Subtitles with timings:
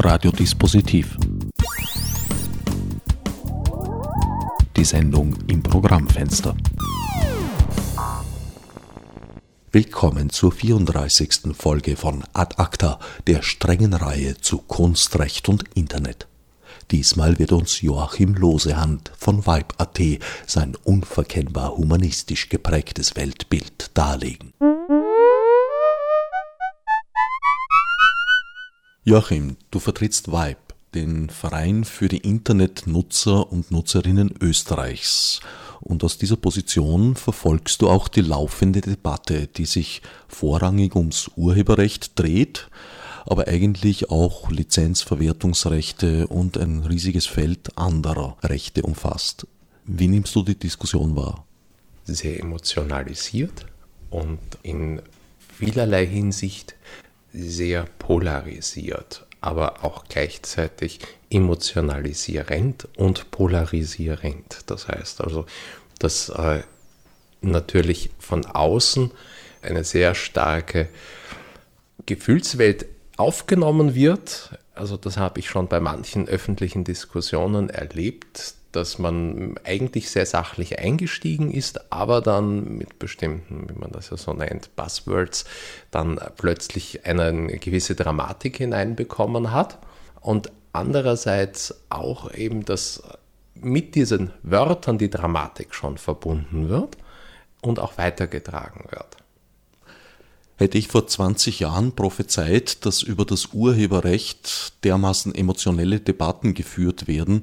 [0.00, 1.16] Radiodispositiv.
[4.76, 6.56] Die Sendung im Programmfenster.
[9.72, 11.52] Willkommen zur 34.
[11.52, 16.28] Folge von Ad Acta, der strengen Reihe zu Kunstrecht und Internet.
[16.92, 20.00] Diesmal wird uns Joachim Losehand von Vibe.at
[20.46, 24.52] sein unverkennbar humanistisch geprägtes Weltbild darlegen.
[29.08, 30.58] Joachim, du vertrittst Vibe,
[30.94, 35.40] den Verein für die Internetnutzer und Nutzerinnen Österreichs.
[35.80, 42.18] Und aus dieser Position verfolgst du auch die laufende Debatte, die sich vorrangig ums Urheberrecht
[42.18, 42.68] dreht,
[43.24, 49.46] aber eigentlich auch Lizenzverwertungsrechte und ein riesiges Feld anderer Rechte umfasst.
[49.86, 51.46] Wie nimmst du die Diskussion wahr?
[52.04, 53.64] Sehr emotionalisiert
[54.10, 55.00] und in
[55.56, 56.74] vielerlei Hinsicht
[57.32, 64.60] sehr polarisiert, aber auch gleichzeitig emotionalisierend und polarisierend.
[64.66, 65.46] Das heißt also,
[65.98, 66.62] dass äh,
[67.40, 69.10] natürlich von außen
[69.62, 70.88] eine sehr starke
[72.06, 72.86] Gefühlswelt
[73.16, 74.58] aufgenommen wird.
[74.74, 80.78] Also das habe ich schon bei manchen öffentlichen Diskussionen erlebt, dass man eigentlich sehr sachlich
[80.78, 85.44] eingestiegen ist, aber dann mit bestimmten, wie man das ja so nennt, Buzzwords,
[85.90, 89.78] dann plötzlich eine gewisse Dramatik hineinbekommen hat.
[90.20, 93.02] Und andererseits auch eben, dass
[93.54, 96.96] mit diesen Wörtern die Dramatik schon verbunden wird
[97.62, 99.16] und auch weitergetragen wird.
[100.58, 107.42] Hätte ich vor 20 Jahren prophezeit, dass über das Urheberrecht dermaßen emotionelle Debatten geführt werden,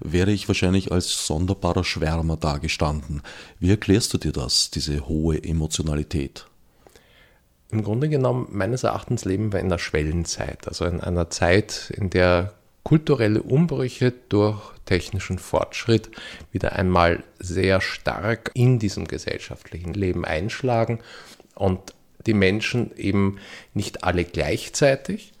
[0.00, 3.20] wäre ich wahrscheinlich als sonderbarer Schwärmer dagestanden.
[3.60, 6.46] Wie erklärst du dir das, diese hohe Emotionalität?
[7.70, 12.08] Im Grunde genommen, meines Erachtens leben wir in der Schwellenzeit, also in einer Zeit, in
[12.08, 16.10] der kulturelle Umbrüche durch technischen Fortschritt
[16.52, 21.00] wieder einmal sehr stark in diesem gesellschaftlichen Leben einschlagen
[21.56, 21.95] und
[22.26, 23.38] die Menschen eben
[23.74, 25.32] nicht alle gleichzeitig,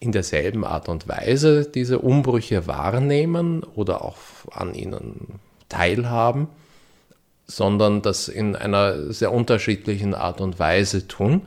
[0.00, 4.18] in derselben Art und Weise diese Umbrüche wahrnehmen oder auch
[4.50, 6.48] an ihnen teilhaben,
[7.46, 11.42] sondern das in einer sehr unterschiedlichen Art und Weise tun.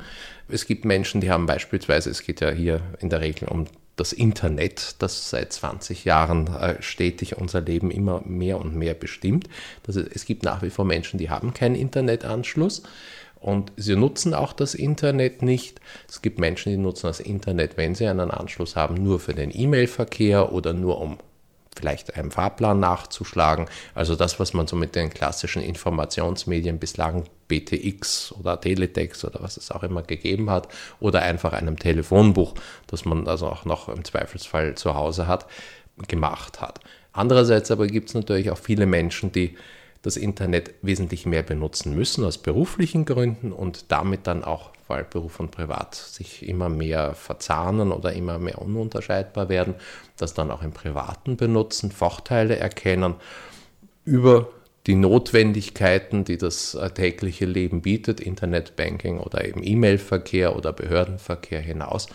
[0.49, 4.13] Es gibt Menschen, die haben beispielsweise, es geht ja hier in der Regel um das
[4.13, 9.49] Internet, das seit 20 Jahren äh, stetig unser Leben immer mehr und mehr bestimmt.
[9.87, 12.83] es gibt nach wie vor Menschen, die haben keinen Internetanschluss.
[13.39, 15.79] Und sie nutzen auch das Internet nicht.
[16.09, 19.51] Es gibt Menschen, die nutzen das Internet, wenn sie einen Anschluss haben, nur für den
[19.53, 21.17] E-Mail-Verkehr oder nur um
[21.77, 23.67] vielleicht einen Fahrplan nachzuschlagen.
[23.93, 29.57] Also das, was man so mit den klassischen Informationsmedien bislang BTX oder Teletext oder was
[29.57, 30.67] es auch immer gegeben hat
[30.99, 32.55] oder einfach einem Telefonbuch,
[32.87, 35.45] das man also auch noch im Zweifelsfall zu Hause hat,
[36.07, 36.79] gemacht hat.
[37.13, 39.55] Andererseits aber gibt es natürlich auch viele Menschen, die
[40.07, 45.41] das Internet wesentlich mehr benutzen müssen aus beruflichen Gründen und damit dann auch, weil Beruf
[45.41, 49.75] und Privat sich immer mehr verzahnen oder immer mehr ununterscheidbar werden,
[50.15, 53.15] das dann auch im Privaten benutzen, Vorteile erkennen
[54.05, 54.47] über
[54.85, 62.07] die Notwendigkeiten, die das äh, tägliche Leben bietet, Internetbanking oder eben E-Mail-Verkehr oder Behördenverkehr hinaus,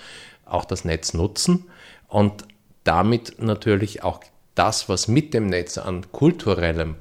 [0.46, 1.66] auch das Netz nutzen
[2.08, 2.46] und
[2.84, 4.20] damit natürlich auch
[4.54, 6.96] das, was mit dem Netz an kulturellem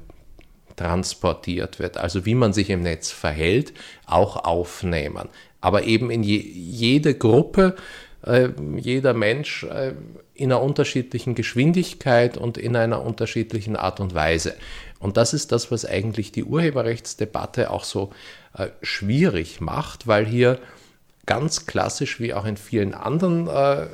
[0.82, 3.72] transportiert wird, also wie man sich im Netz verhält,
[4.04, 5.28] auch aufnehmen.
[5.60, 7.76] Aber eben in je, jede Gruppe,
[8.26, 9.92] äh, jeder Mensch äh,
[10.34, 14.54] in einer unterschiedlichen Geschwindigkeit und in einer unterschiedlichen Art und Weise.
[14.98, 18.10] Und das ist das, was eigentlich die Urheberrechtsdebatte auch so
[18.58, 20.58] äh, schwierig macht, weil hier
[21.26, 23.86] ganz klassisch wie auch in vielen anderen äh,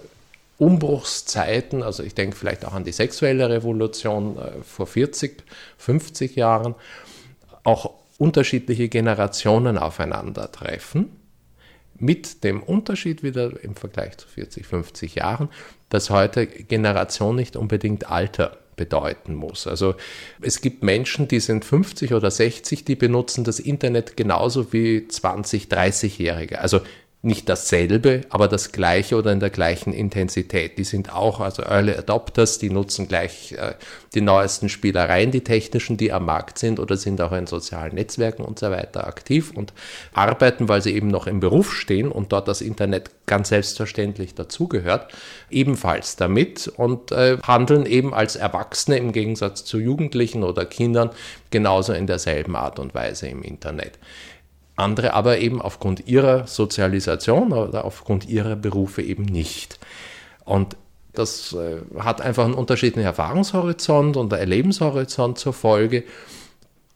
[0.59, 5.45] Umbruchszeiten, also ich denke vielleicht auch an die sexuelle Revolution äh, vor 40,
[5.79, 6.75] 50 Jahren,
[7.63, 11.11] auch unterschiedliche Generationen aufeinandertreffen.
[12.01, 15.49] Mit dem Unterschied wieder im Vergleich zu 40, 50 Jahren,
[15.89, 19.67] dass heute Generation nicht unbedingt Alter bedeuten muss.
[19.67, 19.97] Also
[20.41, 25.67] es gibt Menschen, die sind 50 oder 60, die benutzen das Internet genauso wie 20,
[25.67, 26.61] 30-Jährige.
[26.61, 26.81] Also
[27.29, 30.79] nicht dasselbe, aber das gleiche oder in der gleichen Intensität.
[30.79, 33.75] Die sind auch also Early Adopters, die nutzen gleich äh,
[34.15, 38.43] die neuesten Spielereien, die technischen, die am Markt sind oder sind auch in sozialen Netzwerken
[38.43, 39.73] und so weiter aktiv und
[40.13, 45.13] arbeiten, weil sie eben noch im Beruf stehen und dort das Internet ganz selbstverständlich dazugehört,
[45.51, 51.11] ebenfalls damit und äh, handeln eben als Erwachsene im Gegensatz zu Jugendlichen oder Kindern
[51.51, 53.99] genauso in derselben Art und Weise im Internet
[54.79, 59.79] andere aber eben aufgrund ihrer Sozialisation oder aufgrund ihrer Berufe eben nicht.
[60.45, 60.77] Und
[61.13, 66.05] Das äh, hat einfach einen unterschiedlichen Erfahrungshorizont und Erlebenshorizont zur Folge.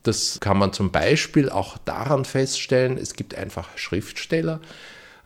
[0.04, 4.60] Das kann man zum Beispiel auch daran feststellen, es gibt einfach Schriftsteller,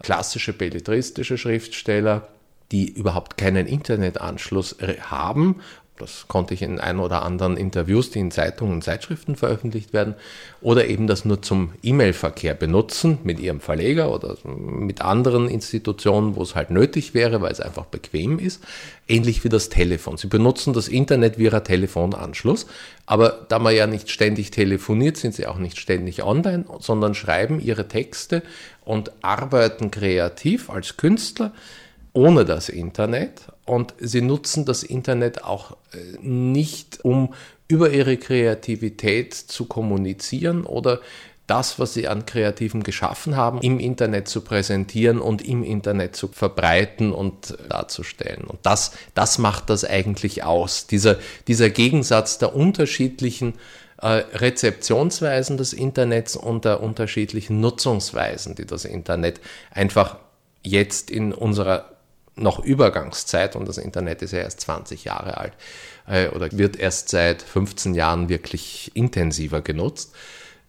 [0.02, 2.28] klassische belletristische Schriftsteller,
[2.72, 4.76] die überhaupt keinen Internetanschluss
[5.10, 5.60] haben
[5.98, 10.14] das konnte ich in ein oder anderen Interviews, die in Zeitungen und Zeitschriften veröffentlicht werden,
[10.60, 16.42] oder eben das nur zum E-Mail-Verkehr benutzen mit ihrem Verleger oder mit anderen Institutionen, wo
[16.42, 18.62] es halt nötig wäre, weil es einfach bequem ist.
[19.08, 20.16] Ähnlich wie das Telefon.
[20.16, 22.66] Sie benutzen das Internet via Telefonanschluss,
[23.06, 27.60] aber da man ja nicht ständig telefoniert, sind sie auch nicht ständig online, sondern schreiben
[27.60, 28.42] ihre Texte
[28.84, 31.52] und arbeiten kreativ als Künstler
[32.16, 37.34] ohne das Internet und sie nutzen das Internet auch äh, nicht, um
[37.68, 41.00] über ihre Kreativität zu kommunizieren oder
[41.46, 46.28] das, was sie an Kreativen geschaffen haben, im Internet zu präsentieren und im Internet zu
[46.28, 48.44] verbreiten und darzustellen.
[48.44, 50.86] Und das, das macht das eigentlich aus.
[50.86, 53.54] Dieser, dieser Gegensatz der unterschiedlichen
[53.98, 59.40] äh, Rezeptionsweisen des Internets und der unterschiedlichen Nutzungsweisen, die das Internet
[59.70, 60.16] einfach
[60.62, 61.95] jetzt in unserer
[62.36, 65.54] noch Übergangszeit und das Internet ist ja erst 20 Jahre alt
[66.06, 70.14] äh, oder wird erst seit 15 Jahren wirklich intensiver genutzt,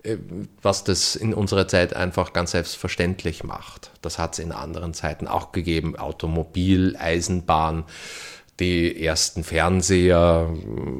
[0.04, 0.18] äh,
[0.62, 3.92] was das in unserer Zeit einfach ganz selbstverständlich macht.
[4.02, 7.84] Das hat es in anderen Zeiten auch gegeben, Automobil, Eisenbahn,
[8.60, 10.52] die ersten Fernseher,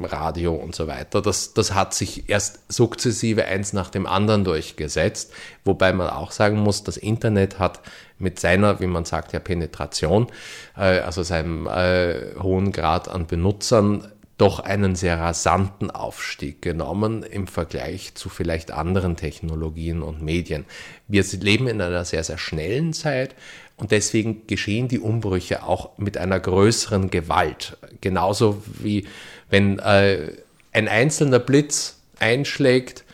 [0.02, 1.20] Radio und so weiter.
[1.20, 5.32] Das, das hat sich erst sukzessive eins nach dem anderen durchgesetzt,
[5.64, 7.80] wobei man auch sagen muss, das Internet hat
[8.18, 10.28] mit seiner, wie man sagt, ja Penetration,
[10.76, 14.08] äh, also seinem äh, hohen Grad an Benutzern,
[14.38, 20.64] doch einen sehr rasanten Aufstieg genommen im Vergleich zu vielleicht anderen Technologien und Medien.
[21.08, 23.34] Wir leben in einer sehr, sehr schnellen Zeit
[23.78, 27.76] und deswegen geschehen die Umbrüche auch mit einer größeren Gewalt.
[28.00, 29.06] Genauso wie
[29.50, 30.32] wenn äh,
[30.72, 33.04] ein einzelner Blitz einschlägt,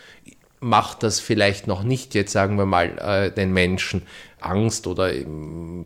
[0.60, 4.02] macht das vielleicht noch nicht, jetzt sagen wir mal, äh, den Menschen
[4.40, 5.12] Angst oder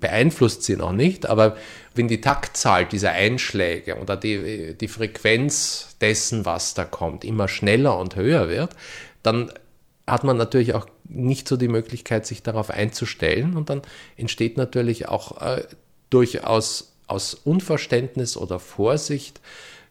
[0.01, 1.27] beeinflusst sie noch nicht.
[1.27, 1.57] Aber
[1.95, 7.99] wenn die Taktzahl dieser Einschläge oder die, die Frequenz dessen, was da kommt, immer schneller
[7.99, 8.71] und höher wird,
[9.23, 9.53] dann
[10.11, 13.57] hat man natürlich auch nicht so die Möglichkeit, sich darauf einzustellen.
[13.57, 13.83] Und dann
[14.17, 15.65] entsteht natürlich auch äh,
[16.11, 19.41] durchaus aus Unverständnis oder Vorsicht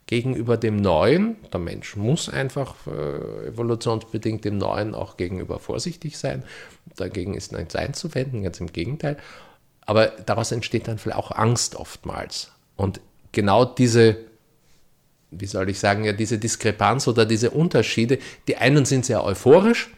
[0.06, 1.36] gegenüber dem Neuen.
[1.52, 6.44] Der Mensch muss einfach äh, evolutionsbedingt dem Neuen auch gegenüber vorsichtig sein.
[6.96, 9.18] Dagegen ist nichts einzuwenden, ganz im Gegenteil.
[9.82, 12.52] Aber daraus entsteht dann vielleicht auch Angst oftmals.
[12.76, 14.18] Und genau diese
[15.32, 19.90] wie soll ich sagen, ja, diese Diskrepanz oder diese Unterschiede, die einen sind sehr euphorisch,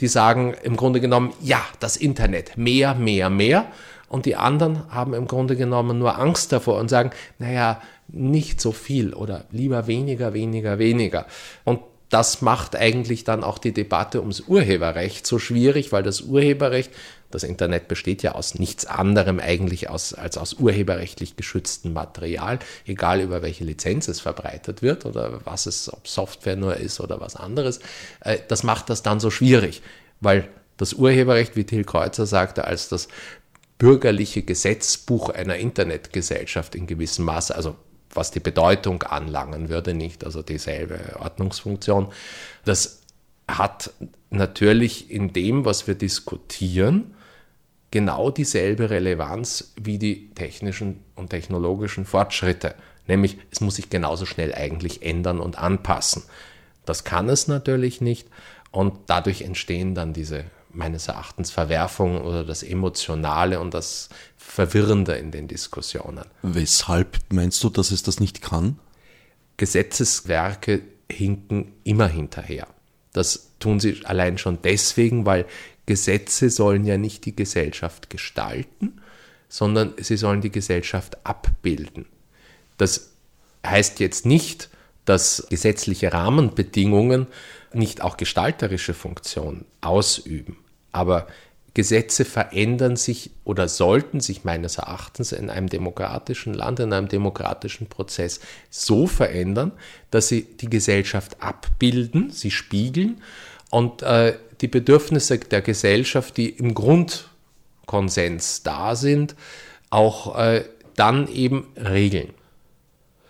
[0.00, 3.66] die sagen im Grunde genommen, ja, das Internet, mehr, mehr, mehr.
[4.08, 8.72] Und die anderen haben im Grunde genommen nur Angst davor und sagen, naja, nicht so
[8.72, 11.26] viel oder lieber weniger, weniger, weniger.
[11.64, 11.80] Und
[12.10, 16.90] das macht eigentlich dann auch die Debatte ums Urheberrecht so schwierig, weil das Urheberrecht,
[17.32, 23.20] das Internet besteht ja aus nichts anderem eigentlich aus, als aus urheberrechtlich geschütztem Material, egal
[23.20, 27.34] über welche Lizenz es verbreitet wird oder was es, ob Software nur ist oder was
[27.34, 27.80] anderes.
[28.20, 29.82] Äh, das macht das dann so schwierig,
[30.20, 33.08] weil das Urheberrecht, wie Till Kreuzer sagte, als das
[33.78, 37.76] bürgerliche Gesetzbuch einer Internetgesellschaft in gewissem Maße, also
[38.14, 42.12] was die Bedeutung anlangen würde, nicht also dieselbe Ordnungsfunktion.
[42.64, 43.00] Das
[43.48, 43.90] hat
[44.30, 47.14] natürlich in dem, was wir diskutieren,
[47.92, 52.74] genau dieselbe Relevanz wie die technischen und technologischen Fortschritte.
[53.06, 56.24] Nämlich, es muss sich genauso schnell eigentlich ändern und anpassen.
[56.84, 58.26] Das kann es natürlich nicht
[58.72, 64.08] und dadurch entstehen dann diese meines Erachtens Verwerfung oder das Emotionale und das
[64.38, 66.24] Verwirrende in den Diskussionen.
[66.42, 68.78] Weshalb meinst du, dass es das nicht kann?
[69.58, 70.80] Gesetzeswerke
[71.10, 72.66] hinken immer hinterher.
[73.12, 75.44] Das tun sie allein schon deswegen, weil
[75.86, 79.00] Gesetze sollen ja nicht die Gesellschaft gestalten,
[79.48, 82.06] sondern sie sollen die Gesellschaft abbilden.
[82.78, 83.10] Das
[83.66, 84.70] heißt jetzt nicht,
[85.04, 87.26] dass gesetzliche Rahmenbedingungen
[87.72, 90.58] nicht auch gestalterische Funktion ausüben.
[90.92, 91.26] Aber
[91.74, 97.88] Gesetze verändern sich oder sollten sich meines Erachtens in einem demokratischen Land, in einem demokratischen
[97.88, 99.72] Prozess so verändern,
[100.10, 103.22] dass sie die Gesellschaft abbilden, sie spiegeln
[103.70, 109.34] und äh, die Bedürfnisse der Gesellschaft, die im Grundkonsens da sind,
[109.90, 110.64] auch äh,
[110.96, 112.32] dann eben regeln.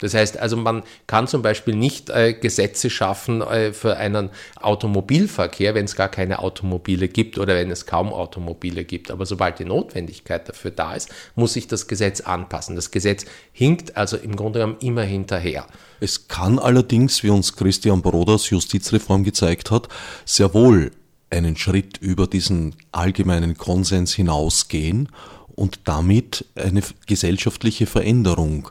[0.02, 5.76] Das heißt also, man kann zum Beispiel nicht äh, Gesetze schaffen äh, für einen Automobilverkehr,
[5.76, 9.12] wenn es gar keine Automobile gibt oder wenn es kaum Automobile gibt.
[9.12, 12.74] Aber sobald die Notwendigkeit dafür da ist, muss sich das Gesetz anpassen.
[12.74, 15.68] Das Gesetz hinkt also im Grunde genommen immer hinterher.
[16.00, 19.86] Es kann allerdings, wie uns Christian Broders Justizreform gezeigt hat,
[20.24, 20.90] sehr wohl
[21.32, 25.08] einen Schritt über diesen allgemeinen Konsens hinausgehen
[25.54, 28.68] und damit eine gesellschaftliche Veränderung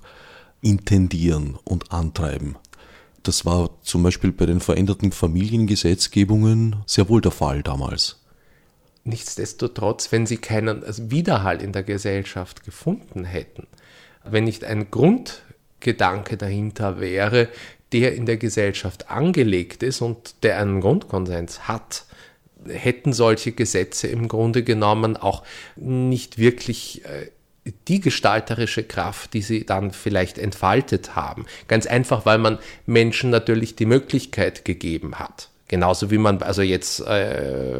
[0.61, 2.55] intendieren und antreiben.
[3.23, 8.17] Das war zum Beispiel bei den veränderten Familiengesetzgebungen sehr wohl der Fall damals.
[9.03, 13.67] Nichtsdestotrotz, wenn sie keinen Widerhall in der Gesellschaft gefunden hätten,
[14.23, 17.49] wenn nicht ein Grundgedanke dahinter wäre,
[17.91, 22.05] der in der Gesellschaft angelegt ist und der einen Grundkonsens hat,
[22.67, 25.43] hätten solche Gesetze im Grunde genommen auch
[25.75, 27.29] nicht wirklich äh,
[27.87, 31.45] die gestalterische Kraft, die sie dann vielleicht entfaltet haben.
[31.67, 35.49] Ganz einfach, weil man Menschen natürlich die Möglichkeit gegeben hat.
[35.71, 37.77] Genauso wie man also jetzt äh,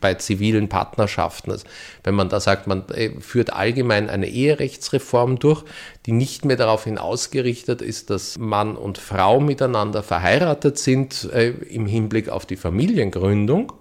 [0.00, 1.66] bei zivilen Partnerschaften, also
[2.04, 5.64] wenn man da sagt, man äh, führt allgemein eine Eherechtsreform durch,
[6.06, 11.86] die nicht mehr darauf hinausgerichtet ist, dass Mann und Frau miteinander verheiratet sind äh, im
[11.86, 13.72] Hinblick auf die Familiengründung.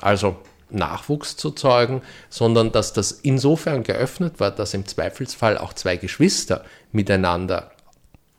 [0.00, 0.36] Also
[0.70, 6.64] Nachwuchs zu zeugen, sondern dass das insofern geöffnet wird, dass im Zweifelsfall auch zwei Geschwister
[6.92, 7.70] miteinander,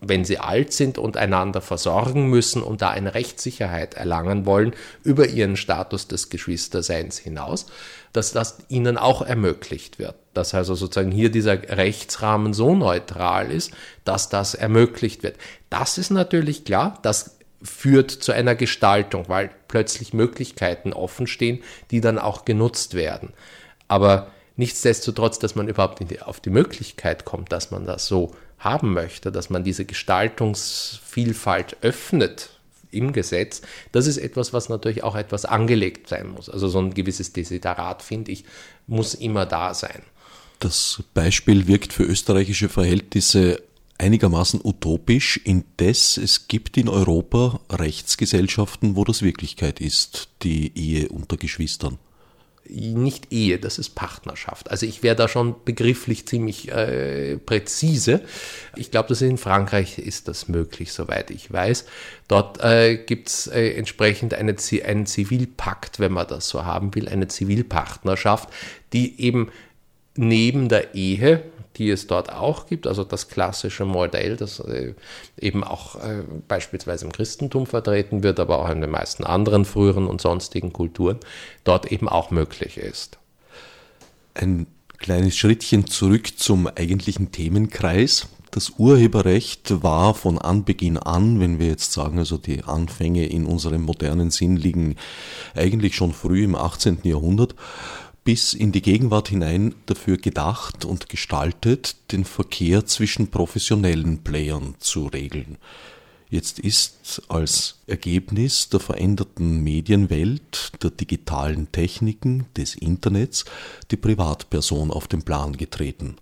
[0.00, 5.28] wenn sie alt sind und einander versorgen müssen und da eine Rechtssicherheit erlangen wollen über
[5.28, 7.66] ihren Status des Geschwisterseins hinaus,
[8.12, 10.14] dass das ihnen auch ermöglicht wird.
[10.32, 13.72] Dass also sozusagen hier dieser Rechtsrahmen so neutral ist,
[14.04, 15.36] dass das ermöglicht wird.
[15.68, 22.00] Das ist natürlich klar, dass führt zu einer Gestaltung, weil plötzlich Möglichkeiten offen stehen, die
[22.00, 23.32] dann auch genutzt werden.
[23.88, 28.92] Aber nichtsdestotrotz, dass man überhaupt die, auf die Möglichkeit kommt, dass man das so haben
[28.92, 32.50] möchte, dass man diese Gestaltungsvielfalt öffnet
[32.90, 33.62] im Gesetz,
[33.92, 36.48] das ist etwas, was natürlich auch etwas angelegt sein muss.
[36.50, 38.44] Also so ein gewisses Desiderat, finde ich,
[38.86, 40.02] muss immer da sein.
[40.58, 43.62] Das Beispiel wirkt für österreichische Verhältnisse
[44.00, 51.36] einigermaßen utopisch, indes es gibt in Europa Rechtsgesellschaften, wo das Wirklichkeit ist, die Ehe unter
[51.36, 51.98] Geschwistern.
[52.72, 54.70] Nicht Ehe, das ist Partnerschaft.
[54.70, 58.22] Also ich wäre da schon begrifflich ziemlich äh, präzise.
[58.76, 61.84] Ich glaube, dass in Frankreich ist das möglich, soweit ich weiß.
[62.28, 64.54] Dort äh, gibt es äh, entsprechend eine,
[64.84, 68.48] einen Zivilpakt, wenn man das so haben will, eine Zivilpartnerschaft,
[68.92, 69.50] die eben
[70.14, 71.42] neben der Ehe,
[71.76, 74.94] die es dort auch gibt, also das klassische Modell, das äh,
[75.38, 80.06] eben auch äh, beispielsweise im Christentum vertreten wird, aber auch in den meisten anderen früheren
[80.06, 81.18] und sonstigen Kulturen,
[81.64, 83.18] dort eben auch möglich ist.
[84.34, 84.66] Ein
[84.98, 88.28] kleines Schrittchen zurück zum eigentlichen Themenkreis.
[88.50, 93.82] Das Urheberrecht war von Anbeginn an, wenn wir jetzt sagen, also die Anfänge in unserem
[93.82, 94.96] modernen Sinn liegen
[95.54, 96.98] eigentlich schon früh im 18.
[97.04, 97.54] Jahrhundert,
[98.24, 105.06] bis in die Gegenwart hinein dafür gedacht und gestaltet, den Verkehr zwischen professionellen Playern zu
[105.06, 105.56] regeln.
[106.28, 113.44] Jetzt ist als Ergebnis der veränderten Medienwelt, der digitalen Techniken, des Internets
[113.90, 116.16] die Privatperson auf den Plan getreten.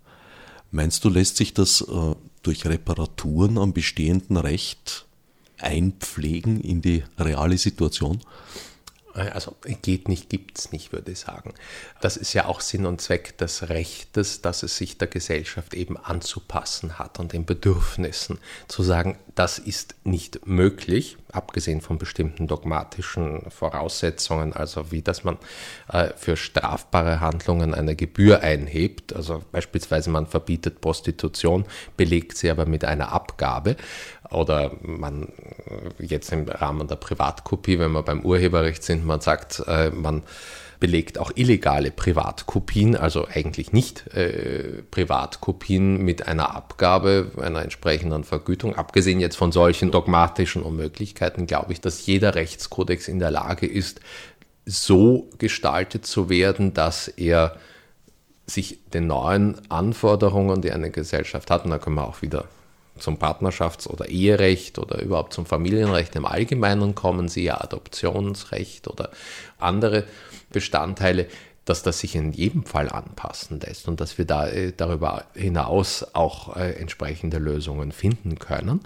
[0.71, 5.05] Meinst du, lässt sich das äh, durch Reparaturen am bestehenden Recht
[5.59, 8.21] einpflegen in die reale Situation?
[9.19, 11.55] Also geht nicht, gibt es nicht, würde ich sagen.
[12.01, 15.97] Das ist ja auch Sinn und Zweck des Rechtes, dass es sich der Gesellschaft eben
[15.97, 18.39] anzupassen hat und den Bedürfnissen.
[18.69, 25.39] Zu sagen, das ist nicht möglich, abgesehen von bestimmten dogmatischen Voraussetzungen, also wie dass man
[25.93, 31.65] äh, für strafbare Handlungen eine Gebühr einhebt, also beispielsweise man verbietet Prostitution,
[31.97, 33.77] belegt sie aber mit einer Abgabe
[34.31, 35.33] oder man
[35.99, 40.23] jetzt im Rahmen der Privatkopie, wenn wir beim Urheberrecht sind, man sagt, äh, man
[40.81, 48.77] belegt auch illegale Privatkopien, also eigentlich nicht äh, Privatkopien mit einer Abgabe, einer entsprechenden Vergütung.
[48.77, 54.01] Abgesehen jetzt von solchen dogmatischen Unmöglichkeiten, glaube ich, dass jeder Rechtskodex in der Lage ist,
[54.67, 57.57] so gestaltet zu werden, dass er
[58.47, 62.45] sich den neuen Anforderungen, die eine Gesellschaft hat, und da können wir auch wieder
[62.99, 69.11] zum Partnerschafts- oder Eherecht oder überhaupt zum Familienrecht im Allgemeinen kommen, siehe Adoptionsrecht oder
[69.59, 70.05] andere
[70.51, 71.27] Bestandteile,
[71.65, 76.07] dass das sich in jedem Fall anpassen lässt und dass wir da äh, darüber hinaus
[76.15, 78.81] auch äh, entsprechende Lösungen finden können.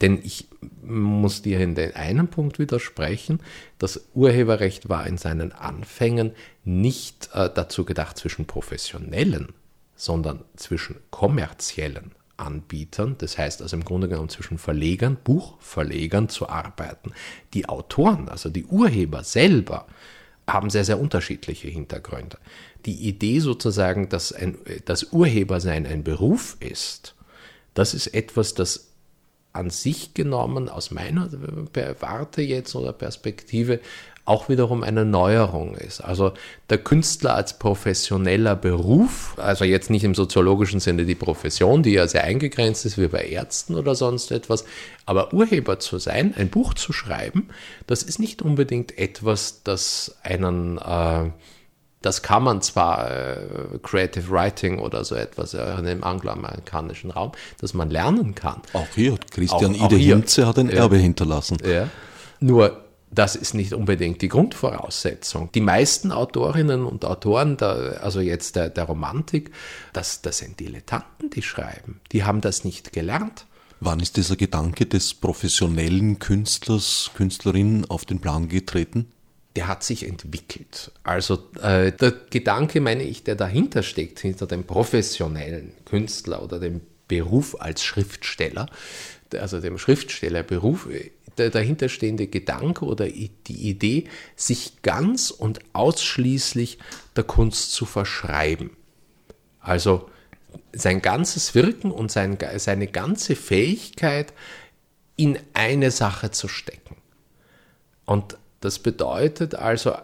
[0.00, 0.48] Denn ich
[0.82, 3.40] muss dir in den einen Punkt widersprechen,
[3.78, 6.32] das Urheberrecht war in seinen Anfängen
[6.64, 9.52] nicht äh, dazu gedacht zwischen professionellen,
[9.94, 17.12] sondern zwischen kommerziellen Anbietern, das heißt also im Grunde genommen zwischen Verlegern, Buchverlegern zu arbeiten.
[17.54, 19.86] Die Autoren, also die Urheber selber,
[20.46, 22.38] haben sehr, sehr unterschiedliche Hintergründe.
[22.84, 27.14] Die Idee sozusagen, dass ein, das Urhebersein ein Beruf ist,
[27.74, 28.88] das ist etwas, das
[29.52, 31.30] an sich genommen aus meiner
[32.00, 33.80] Warte jetzt oder Perspektive
[34.24, 36.00] auch wiederum eine Neuerung ist.
[36.00, 36.32] Also
[36.70, 42.06] der Künstler als professioneller Beruf, also jetzt nicht im soziologischen Sinne die Profession, die ja
[42.06, 44.64] sehr eingegrenzt ist wie bei Ärzten oder sonst etwas,
[45.06, 47.48] aber Urheber zu sein, ein Buch zu schreiben,
[47.88, 51.30] das ist nicht unbedingt etwas, das einen äh,
[52.02, 53.36] das kann man zwar äh,
[53.82, 58.60] Creative Writing oder so etwas äh, in dem angloamerikanischen Raum, dass man lernen kann.
[58.72, 60.16] Auch hier, Christian auch, Ide auch hier.
[60.16, 61.58] Hinze hat ein Erbe hinterlassen.
[61.64, 61.88] Ja.
[62.40, 62.82] Nur
[63.14, 65.50] das ist nicht unbedingt die Grundvoraussetzung.
[65.52, 69.50] Die meisten Autorinnen und Autoren, der, also jetzt der, der Romantik,
[69.92, 72.00] das, das sind Dilettanten, die schreiben.
[72.12, 73.46] Die haben das nicht gelernt.
[73.80, 79.12] Wann ist dieser Gedanke des professionellen Künstlers, Künstlerin auf den Plan getreten?
[79.56, 80.92] Der hat sich entwickelt.
[81.02, 86.80] Also äh, der Gedanke, meine ich, der dahinter steckt, hinter dem professionellen Künstler oder dem
[87.08, 88.70] Beruf als Schriftsteller,
[89.38, 90.88] also dem Schriftstellerberuf,
[91.38, 94.04] der dahinterstehende Gedanke oder die Idee,
[94.36, 96.78] sich ganz und ausschließlich
[97.16, 98.70] der Kunst zu verschreiben.
[99.60, 100.08] Also
[100.72, 104.32] sein ganzes Wirken und sein, seine ganze Fähigkeit
[105.16, 106.96] in eine Sache zu stecken.
[108.04, 109.94] Und das bedeutet also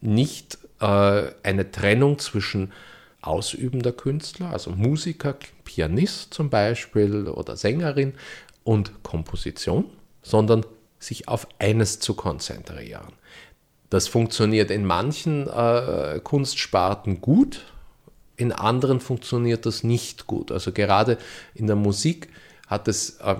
[0.00, 2.72] nicht äh, eine Trennung zwischen
[3.20, 8.14] ausübender Künstler, also Musiker, Pianist zum Beispiel oder Sängerin
[8.64, 9.84] und Komposition,
[10.22, 10.64] sondern
[10.98, 13.12] sich auf eines zu konzentrieren.
[13.90, 17.64] Das funktioniert in manchen äh, Kunstsparten gut,
[18.36, 20.50] in anderen funktioniert das nicht gut.
[20.50, 21.18] Also gerade
[21.54, 22.28] in der Musik
[22.66, 23.36] hat es äh,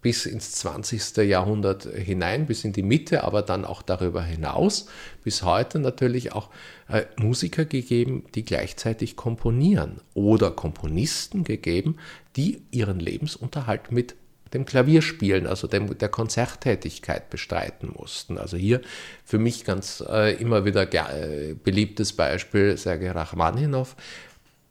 [0.00, 1.16] bis ins 20.
[1.28, 4.86] Jahrhundert hinein, bis in die Mitte, aber dann auch darüber hinaus,
[5.24, 6.50] bis heute natürlich auch
[6.88, 11.96] äh, Musiker gegeben, die gleichzeitig komponieren oder Komponisten gegeben,
[12.36, 14.14] die ihren Lebensunterhalt mit
[14.52, 18.38] dem Klavierspielen, also dem, der Konzerttätigkeit bestreiten mussten.
[18.38, 18.80] Also hier
[19.24, 23.94] für mich ganz äh, immer wieder äh, beliebtes Beispiel Sergei Rachmaninow,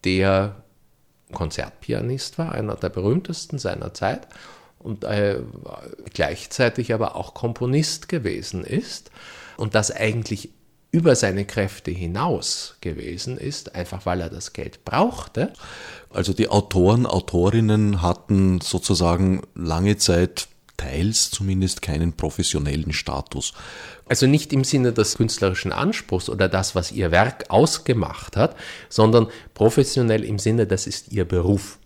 [0.04, 0.64] der
[1.34, 4.28] Konzertpianist war, einer der berühmtesten seiner Zeit
[4.80, 5.40] und äh,
[6.14, 9.12] gleichzeitig aber auch Komponist gewesen ist
[9.58, 10.52] und das eigentlich
[10.98, 15.54] über seine Kräfte hinaus gewesen ist, einfach weil er das Geld brauchte.
[16.10, 23.54] Also die Autoren, Autorinnen hatten sozusagen lange Zeit teils zumindest keinen professionellen Status.
[24.08, 28.56] Also nicht im Sinne des künstlerischen Anspruchs oder das, was ihr Werk ausgemacht hat,
[28.90, 31.78] sondern professionell im Sinne, das ist ihr Beruf.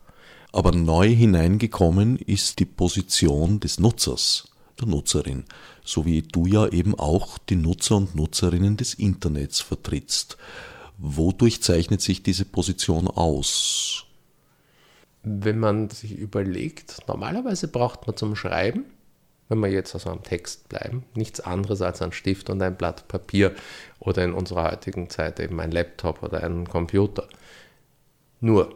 [0.54, 5.46] Aber neu hineingekommen ist die Position des Nutzers, der Nutzerin,
[5.84, 10.38] so wie du ja eben auch die Nutzer und Nutzerinnen des Internets vertrittst.
[10.98, 14.06] Wodurch zeichnet sich diese Position aus?
[15.24, 18.86] wenn man sich überlegt, normalerweise braucht man zum Schreiben,
[19.50, 23.08] wenn wir jetzt also am Text bleiben, nichts anderes als ein Stift und ein Blatt
[23.08, 23.54] Papier
[24.00, 27.28] oder in unserer heutigen Zeit eben ein Laptop oder einen Computer.
[28.40, 28.74] Nur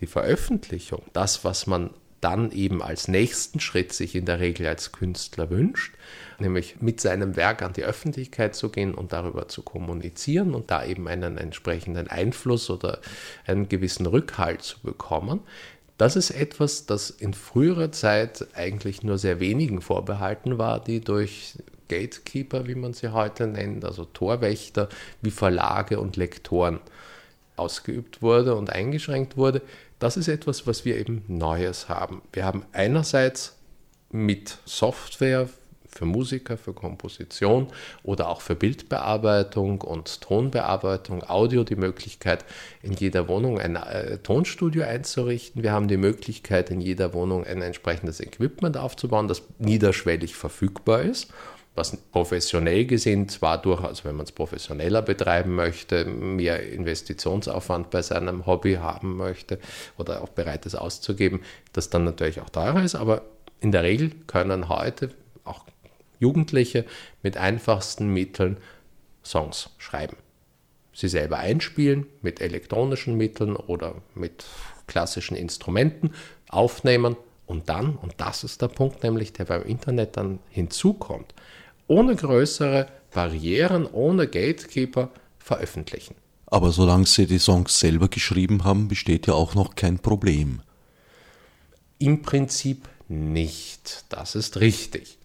[0.00, 1.90] die Veröffentlichung, das, was man
[2.24, 5.94] dann eben als nächsten Schritt sich in der Regel als Künstler wünscht,
[6.38, 10.84] nämlich mit seinem Werk an die Öffentlichkeit zu gehen und darüber zu kommunizieren und da
[10.84, 13.00] eben einen entsprechenden Einfluss oder
[13.46, 15.40] einen gewissen Rückhalt zu bekommen,
[15.98, 21.54] das ist etwas, das in früherer Zeit eigentlich nur sehr wenigen vorbehalten war, die durch
[21.88, 24.88] Gatekeeper, wie man sie heute nennt, also Torwächter
[25.22, 26.80] wie Verlage und Lektoren
[27.56, 29.62] ausgeübt wurde und eingeschränkt wurde.
[29.98, 32.22] Das ist etwas, was wir eben Neues haben.
[32.32, 33.56] Wir haben einerseits
[34.10, 35.48] mit Software
[35.94, 37.68] für Musiker, für Komposition
[38.02, 42.44] oder auch für Bildbearbeitung und Tonbearbeitung, Audio die Möglichkeit,
[42.82, 45.62] in jeder Wohnung ein äh, Tonstudio einzurichten.
[45.62, 51.32] Wir haben die Möglichkeit, in jeder Wohnung ein entsprechendes Equipment aufzubauen, das niederschwellig verfügbar ist
[51.74, 58.00] was professionell gesehen zwar durchaus, also wenn man es professioneller betreiben möchte, mehr Investitionsaufwand bei
[58.02, 59.58] seinem Hobby haben möchte
[59.98, 61.40] oder auch bereit ist auszugeben,
[61.72, 63.22] das dann natürlich auch teurer ist, aber
[63.60, 65.10] in der Regel können heute
[65.44, 65.64] auch
[66.20, 66.84] Jugendliche
[67.22, 68.58] mit einfachsten Mitteln
[69.24, 70.16] Songs schreiben.
[70.92, 74.44] Sie selber einspielen mit elektronischen Mitteln oder mit
[74.86, 76.12] klassischen Instrumenten,
[76.48, 81.34] aufnehmen und dann, und das ist der Punkt nämlich, der beim Internet dann hinzukommt,
[81.86, 86.14] ohne größere Barrieren, ohne Gatekeeper veröffentlichen.
[86.46, 90.62] Aber solange Sie die Songs selber geschrieben haben, besteht ja auch noch kein Problem.
[91.98, 94.04] Im Prinzip nicht.
[94.08, 95.18] Das ist richtig.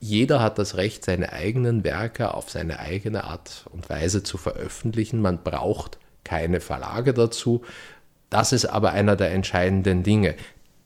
[0.00, 5.20] Jeder hat das Recht, seine eigenen Werke auf seine eigene Art und Weise zu veröffentlichen.
[5.20, 7.62] Man braucht keine Verlage dazu.
[8.28, 10.34] Das ist aber einer der entscheidenden Dinge.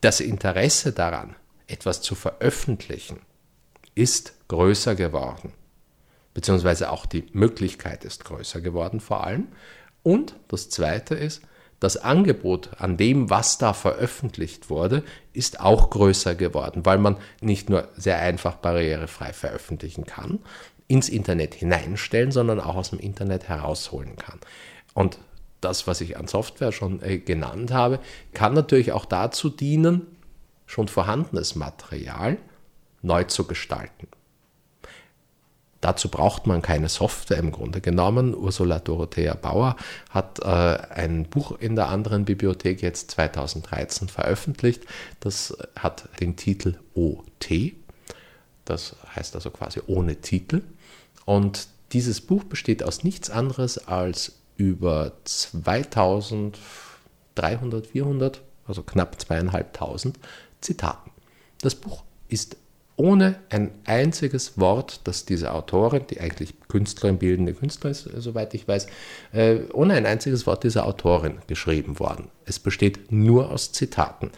[0.02, 1.34] Das Interesse daran,
[1.66, 3.20] etwas zu veröffentlichen,
[3.94, 5.52] ist größer geworden.
[6.34, 9.48] Beziehungsweise auch die Möglichkeit ist größer geworden vor allem.
[10.02, 11.42] Und das Zweite ist,
[11.80, 17.68] das Angebot an dem, was da veröffentlicht wurde, ist auch größer geworden, weil man nicht
[17.68, 20.38] nur sehr einfach barrierefrei veröffentlichen kann,
[20.88, 24.40] ins Internet hineinstellen, sondern auch aus dem Internet herausholen kann.
[24.94, 25.18] Und
[25.60, 27.98] das, was ich an Software schon äh, genannt habe,
[28.32, 30.06] kann natürlich auch dazu dienen,
[30.66, 32.38] schon vorhandenes Material
[33.02, 34.08] neu zu gestalten.
[35.86, 38.34] Dazu braucht man keine Software im Grunde genommen.
[38.34, 39.76] Ursula Dorothea Bauer
[40.10, 44.84] hat äh, ein Buch in der anderen Bibliothek jetzt 2013 veröffentlicht.
[45.20, 47.74] Das hat den Titel OT.
[48.64, 50.62] Das heißt also quasi ohne Titel.
[51.24, 60.18] Und dieses Buch besteht aus nichts anderes als über 2300, 400, also knapp zweieinhalbtausend
[60.60, 61.12] Zitaten.
[61.60, 62.56] Das Buch ist
[62.96, 68.66] ohne ein einziges Wort, das diese Autorin, die eigentlich Künstlerin, bildende Künstlerin ist, soweit ich
[68.66, 68.86] weiß,
[69.32, 72.30] äh, ohne ein einziges Wort dieser Autorin geschrieben worden.
[72.46, 74.30] Es besteht nur aus Zitaten.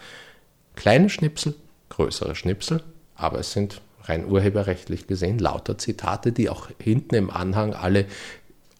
[0.74, 1.54] Kleine Schnipsel,
[1.88, 2.82] größere Schnipsel,
[3.14, 8.06] aber es sind rein urheberrechtlich gesehen lauter Zitate, die auch hinten im Anhang alle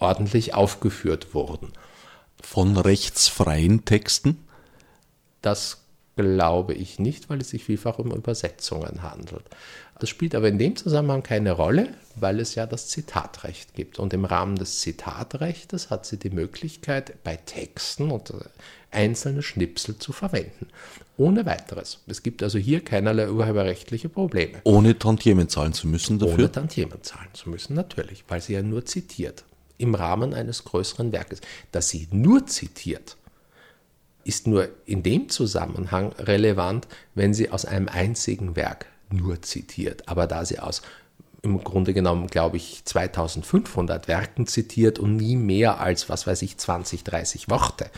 [0.00, 1.72] ordentlich aufgeführt wurden.
[2.40, 4.44] Von rechtsfreien Texten?
[5.42, 5.84] Das
[6.18, 9.44] glaube ich nicht, weil es sich vielfach um Übersetzungen handelt.
[10.00, 14.00] Das spielt aber in dem Zusammenhang keine Rolle, weil es ja das Zitatrecht gibt.
[14.00, 18.32] Und im Rahmen des Zitatrechtes hat sie die Möglichkeit, bei Texten und
[18.90, 20.66] einzelne Schnipsel zu verwenden.
[21.16, 22.00] Ohne weiteres.
[22.08, 24.58] Es gibt also hier keinerlei urheberrechtliche Probleme.
[24.64, 26.34] Ohne Tantiemen zahlen zu müssen dafür?
[26.34, 29.44] Ohne Tantiemen zahlen zu müssen, natürlich, weil sie ja nur zitiert.
[29.78, 31.40] Im Rahmen eines größeren Werkes.
[31.70, 33.16] Dass sie nur zitiert,
[34.28, 40.06] ist nur in dem Zusammenhang relevant, wenn sie aus einem einzigen Werk nur zitiert.
[40.06, 40.82] Aber da sie aus
[41.40, 46.58] im Grunde genommen, glaube ich, 2500 Werken zitiert und nie mehr als, was weiß ich,
[46.58, 47.90] 20, 30 Worte,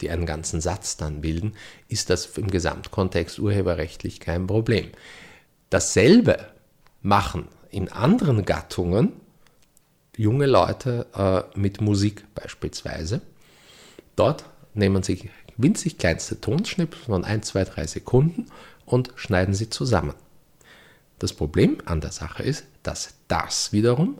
[0.00, 1.54] die einen ganzen Satz dann bilden,
[1.88, 4.90] ist das im Gesamtkontext urheberrechtlich kein Problem.
[5.70, 6.46] Dasselbe
[7.00, 9.14] machen in anderen Gattungen
[10.16, 13.22] junge Leute äh, mit Musik beispielsweise.
[14.14, 15.30] Dort nehmen sie
[15.62, 18.46] winzig kleinste Tonschnipsel von 1, 2, 3 Sekunden
[18.84, 20.14] und schneiden sie zusammen.
[21.18, 24.18] Das Problem an der Sache ist, dass das wiederum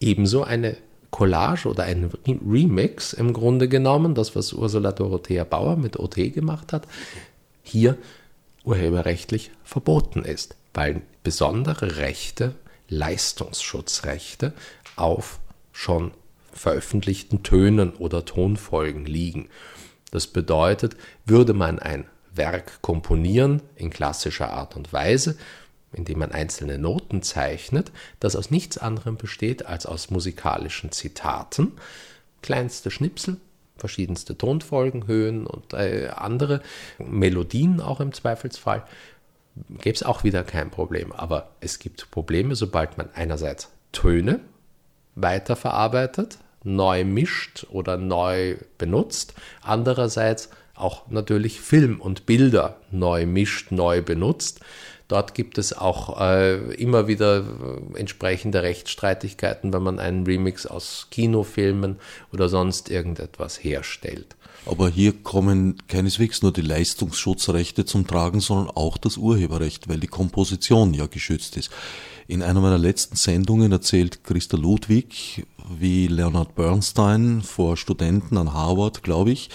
[0.00, 0.76] ebenso eine
[1.10, 6.72] Collage oder ein Remix im Grunde genommen, das was Ursula Dorothea Bauer mit OT gemacht
[6.72, 6.88] hat,
[7.62, 7.96] hier
[8.64, 12.56] urheberrechtlich verboten ist, weil besondere Rechte,
[12.88, 14.52] Leistungsschutzrechte
[14.96, 15.38] auf
[15.72, 16.10] schon
[16.52, 19.48] veröffentlichten Tönen oder Tonfolgen liegen.
[20.14, 20.96] Das bedeutet,
[21.26, 25.36] würde man ein Werk komponieren in klassischer Art und Weise,
[25.92, 31.72] indem man einzelne Noten zeichnet, das aus nichts anderem besteht als aus musikalischen Zitaten,
[32.42, 33.38] kleinste Schnipsel,
[33.76, 36.62] verschiedenste Tonfolgen, Höhen und äh, andere
[36.98, 38.84] Melodien auch im Zweifelsfall,
[39.80, 41.10] gäbe es auch wieder kein Problem.
[41.10, 44.38] Aber es gibt Probleme, sobald man einerseits Töne
[45.16, 49.34] weiterverarbeitet, neu mischt oder neu benutzt.
[49.62, 54.60] Andererseits auch natürlich Film und Bilder neu mischt, neu benutzt.
[55.06, 61.08] Dort gibt es auch äh, immer wieder äh, entsprechende Rechtsstreitigkeiten, wenn man einen Remix aus
[61.10, 61.96] Kinofilmen
[62.32, 64.34] oder sonst irgendetwas herstellt.
[64.66, 70.06] Aber hier kommen keineswegs nur die Leistungsschutzrechte zum Tragen, sondern auch das Urheberrecht, weil die
[70.06, 71.70] Komposition ja geschützt ist.
[72.26, 75.46] In einer meiner letzten Sendungen erzählt Christa Ludwig,
[75.78, 79.50] wie Leonard Bernstein vor Studenten an Harvard, glaube ich,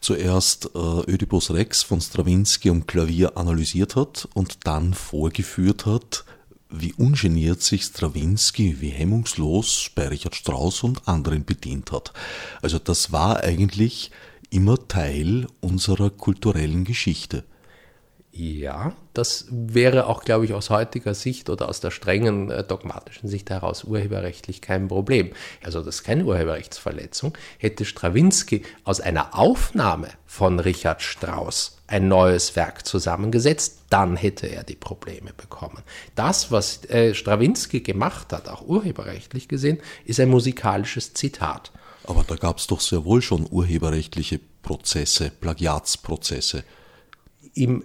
[0.00, 6.24] zuerst äh, Oedipus Rex von Stravinsky am Klavier analysiert hat und dann vorgeführt hat,
[6.70, 12.14] wie ungeniert sich Stravinsky, wie hemmungslos bei Richard Strauss und anderen bedient hat.
[12.62, 14.10] Also das war eigentlich
[14.48, 17.44] immer Teil unserer kulturellen Geschichte.
[18.38, 23.28] Ja, das wäre auch, glaube ich, aus heutiger Sicht oder aus der strengen äh, dogmatischen
[23.28, 25.32] Sicht heraus urheberrechtlich kein Problem.
[25.60, 27.36] Also das ist keine Urheberrechtsverletzung.
[27.58, 34.62] Hätte Strawinski aus einer Aufnahme von Richard Strauss ein neues Werk zusammengesetzt, dann hätte er
[34.62, 35.82] die Probleme bekommen.
[36.14, 41.72] Das, was äh, Strawinski gemacht hat, auch urheberrechtlich gesehen, ist ein musikalisches Zitat.
[42.04, 46.62] Aber da gab es doch sehr wohl schon urheberrechtliche Prozesse, Plagiatsprozesse.
[47.54, 47.82] in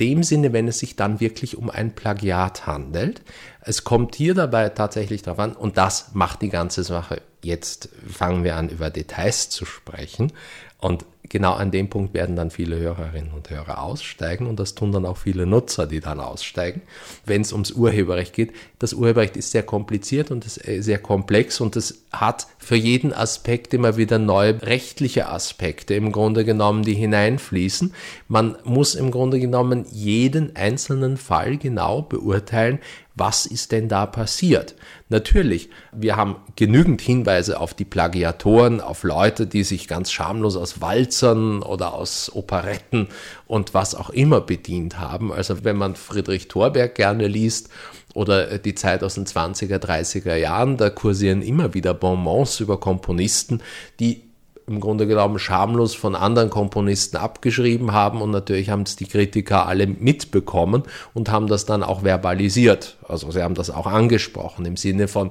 [0.00, 3.22] dem Sinne, wenn es sich dann wirklich um ein Plagiat handelt.
[3.60, 7.22] Es kommt hier dabei tatsächlich darauf an, und das macht die ganze Sache.
[7.42, 10.32] Jetzt fangen wir an, über Details zu sprechen.
[10.78, 14.92] Und genau an dem Punkt werden dann viele Hörerinnen und Hörer aussteigen und das tun
[14.92, 16.82] dann auch viele Nutzer, die dann aussteigen,
[17.24, 18.52] wenn es ums Urheberrecht geht.
[18.78, 23.74] Das Urheberrecht ist sehr kompliziert und äh, sehr komplex und es hat für jeden Aspekt
[23.74, 27.94] immer wieder neue rechtliche Aspekte im Grunde genommen, die hineinfließen.
[28.28, 32.80] Man muss im Grunde genommen jeden einzelnen Fall genau beurteilen,
[33.16, 34.74] was ist denn da passiert?
[35.08, 40.82] Natürlich, wir haben genügend Hinweise auf die Plagiatoren, auf Leute, die sich ganz schamlos aus
[40.82, 43.08] Walzern oder aus Operetten
[43.46, 45.32] und was auch immer bedient haben.
[45.32, 47.70] Also wenn man Friedrich Thorberg gerne liest
[48.12, 53.62] oder die Zeit aus den 20er, 30er Jahren, da kursieren immer wieder Bonbons über Komponisten,
[53.98, 54.25] die
[54.68, 59.66] im Grunde genommen schamlos von anderen Komponisten abgeschrieben haben und natürlich haben es die Kritiker
[59.66, 60.82] alle mitbekommen
[61.14, 62.96] und haben das dann auch verbalisiert.
[63.06, 65.30] Also sie haben das auch angesprochen im Sinne von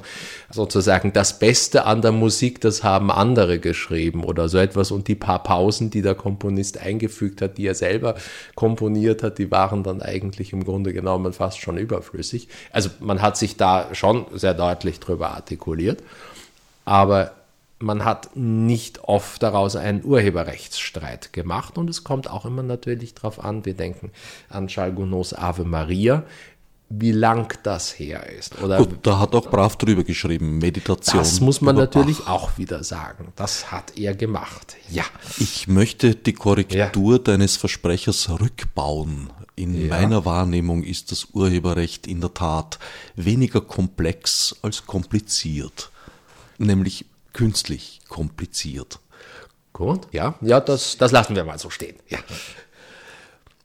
[0.50, 5.16] sozusagen das Beste an der Musik, das haben andere geschrieben oder so etwas und die
[5.16, 8.16] paar Pausen, die der Komponist eingefügt hat, die er selber
[8.56, 12.48] komponiert hat, die waren dann eigentlich im Grunde genommen fast schon überflüssig.
[12.72, 16.02] Also man hat sich da schon sehr deutlich drüber artikuliert,
[16.86, 17.32] aber
[17.80, 23.44] man hat nicht oft daraus einen Urheberrechtsstreit gemacht und es kommt auch immer natürlich darauf
[23.44, 24.12] an, wir denken
[24.50, 26.24] an Charles Gounods Ave Maria,
[26.90, 28.62] wie lang das her ist.
[28.62, 31.18] Oder Gut, da hat auch brav drüber geschrieben, Meditation.
[31.18, 32.30] Das muss man natürlich Bach.
[32.30, 33.34] auch wieder sagen.
[33.36, 34.78] Das hat er gemacht.
[34.92, 35.04] Ja.
[35.38, 37.20] Ich möchte die Korrektur ja.
[37.20, 39.32] deines Versprechers rückbauen.
[39.56, 39.88] In ja.
[39.88, 42.78] meiner Wahrnehmung ist das Urheberrecht in der Tat
[43.16, 45.92] weniger komplex als kompliziert.
[46.58, 49.00] Nämlich künstlich kompliziert.
[49.74, 51.98] Gut, ja, ja, das, das lassen wir mal so stehen.
[52.08, 52.20] Ja.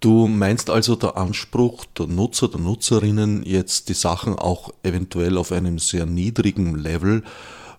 [0.01, 5.53] Du meinst also der Anspruch der Nutzer, der Nutzerinnen, jetzt die Sachen auch eventuell auf
[5.53, 7.23] einem sehr niedrigen Level,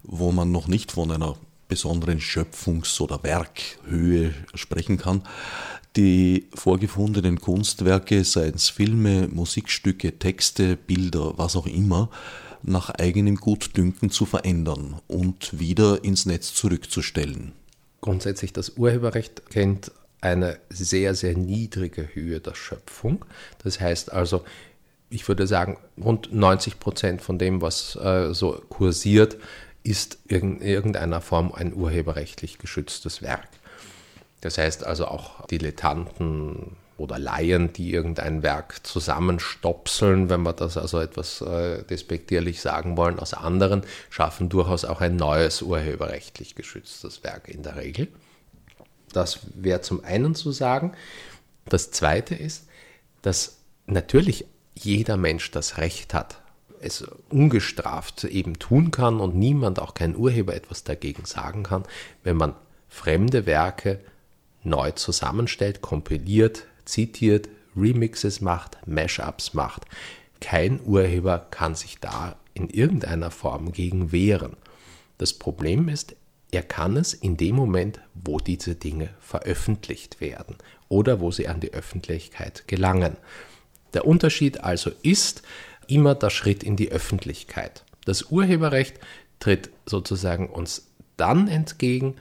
[0.03, 1.35] wo man noch nicht von einer
[1.67, 5.23] besonderen Schöpfungs- oder Werkhöhe sprechen kann,
[5.97, 12.09] die vorgefundenen Kunstwerke, seien es Filme, Musikstücke, Texte, Bilder, was auch immer,
[12.63, 17.53] nach eigenem Gutdünken zu verändern und wieder ins Netz zurückzustellen.
[18.01, 23.25] Grundsätzlich das Urheberrecht kennt eine sehr, sehr niedrige Höhe der Schöpfung.
[23.63, 24.43] Das heißt also,
[25.09, 29.37] ich würde sagen, rund 90 Prozent von dem, was äh, so kursiert,
[29.83, 33.47] ist in irgendeiner Form ein urheberrechtlich geschütztes Werk.
[34.41, 40.99] Das heißt also auch Dilettanten, oder Laien, die irgendein Werk zusammenstopseln, wenn wir das also
[40.99, 47.47] etwas äh, despektierlich sagen wollen, aus anderen, schaffen durchaus auch ein neues urheberrechtlich geschütztes Werk
[47.49, 48.07] in der Regel.
[49.11, 50.93] Das wäre zum einen zu sagen.
[51.65, 52.67] Das zweite ist,
[53.21, 56.41] dass natürlich jeder Mensch das Recht hat,
[56.79, 61.83] es ungestraft eben tun kann und niemand, auch kein Urheber, etwas dagegen sagen kann,
[62.23, 62.55] wenn man
[62.89, 63.99] fremde Werke
[64.63, 69.85] neu zusammenstellt, kompiliert, zitiert, Remixes macht, Mashups macht.
[70.39, 74.57] Kein Urheber kann sich da in irgendeiner Form gegen wehren.
[75.17, 76.15] Das Problem ist,
[76.51, 80.57] er kann es in dem Moment, wo diese Dinge veröffentlicht werden
[80.89, 83.15] oder wo sie an die Öffentlichkeit gelangen.
[83.93, 85.43] Der Unterschied also ist
[85.87, 87.83] immer der Schritt in die Öffentlichkeit.
[88.05, 88.99] Das Urheberrecht
[89.39, 92.15] tritt sozusagen uns dann entgegen,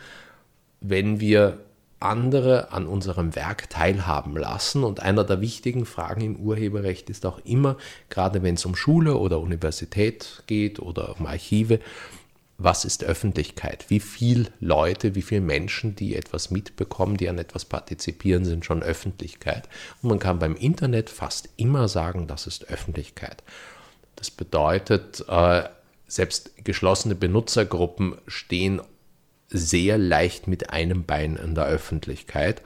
[0.80, 1.58] wenn wir
[2.00, 4.84] andere an unserem Werk teilhaben lassen.
[4.84, 7.76] Und einer der wichtigen Fragen im Urheberrecht ist auch immer,
[8.08, 11.78] gerade wenn es um Schule oder Universität geht oder um Archive,
[12.62, 13.86] was ist Öffentlichkeit?
[13.88, 18.82] Wie viele Leute, wie viele Menschen, die etwas mitbekommen, die an etwas partizipieren, sind schon
[18.82, 19.68] Öffentlichkeit?
[20.02, 23.42] Und man kann beim Internet fast immer sagen, das ist Öffentlichkeit.
[24.16, 25.62] Das bedeutet, äh,
[26.06, 28.82] selbst geschlossene Benutzergruppen stehen
[29.50, 32.62] sehr leicht mit einem Bein in der Öffentlichkeit.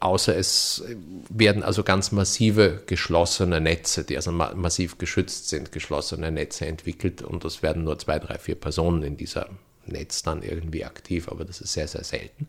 [0.00, 0.82] Außer es
[1.28, 7.44] werden also ganz massive geschlossene Netze, die also massiv geschützt sind, geschlossene Netze entwickelt und
[7.44, 9.50] es werden nur zwei, drei, vier Personen in dieser
[9.84, 12.46] Netz dann irgendwie aktiv, aber das ist sehr, sehr selten.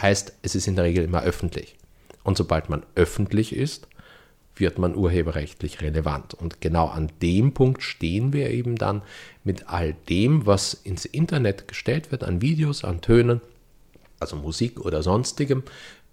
[0.00, 1.76] Heißt, es ist in der Regel immer öffentlich.
[2.22, 3.88] Und sobald man öffentlich ist,
[4.56, 6.34] wird man urheberrechtlich relevant.
[6.34, 9.02] Und genau an dem Punkt stehen wir eben dann
[9.42, 13.40] mit all dem, was ins Internet gestellt wird, an Videos, an Tönen,
[14.20, 15.62] also Musik oder sonstigem,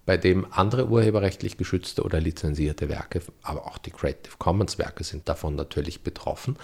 [0.05, 5.29] bei dem andere urheberrechtlich geschützte oder lizenzierte Werke, aber auch die Creative Commons Werke sind
[5.29, 6.57] davon natürlich betroffen,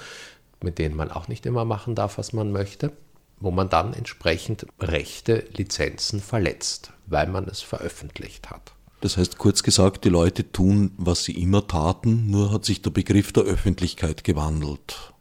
[0.62, 2.92] mit denen man auch nicht immer machen darf, was man möchte,
[3.40, 8.74] wo man dann entsprechend Rechte, Lizenzen verletzt, weil man es veröffentlicht hat.
[9.02, 12.90] Das heißt, kurz gesagt, die Leute tun, was sie immer taten, nur hat sich der
[12.90, 15.14] Begriff der Öffentlichkeit gewandelt.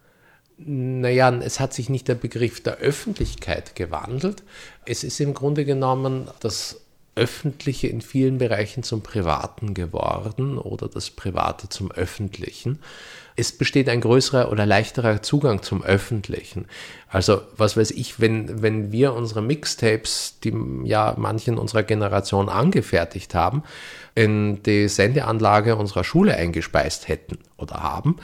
[0.58, 4.42] Naja, es hat sich nicht der Begriff der Öffentlichkeit gewandelt.
[4.86, 6.80] Es ist im Grunde genommen das
[7.14, 12.78] Öffentliche in vielen Bereichen zum Privaten geworden oder das Private zum Öffentlichen.
[13.36, 16.66] Es besteht ein größerer oder leichterer Zugang zum Öffentlichen.
[17.08, 23.34] Also, was weiß ich, wenn, wenn wir unsere Mixtapes, die ja manchen unserer Generation angefertigt
[23.34, 23.62] haben,
[24.14, 28.16] in die Sendeanlage unserer Schule eingespeist hätten oder haben,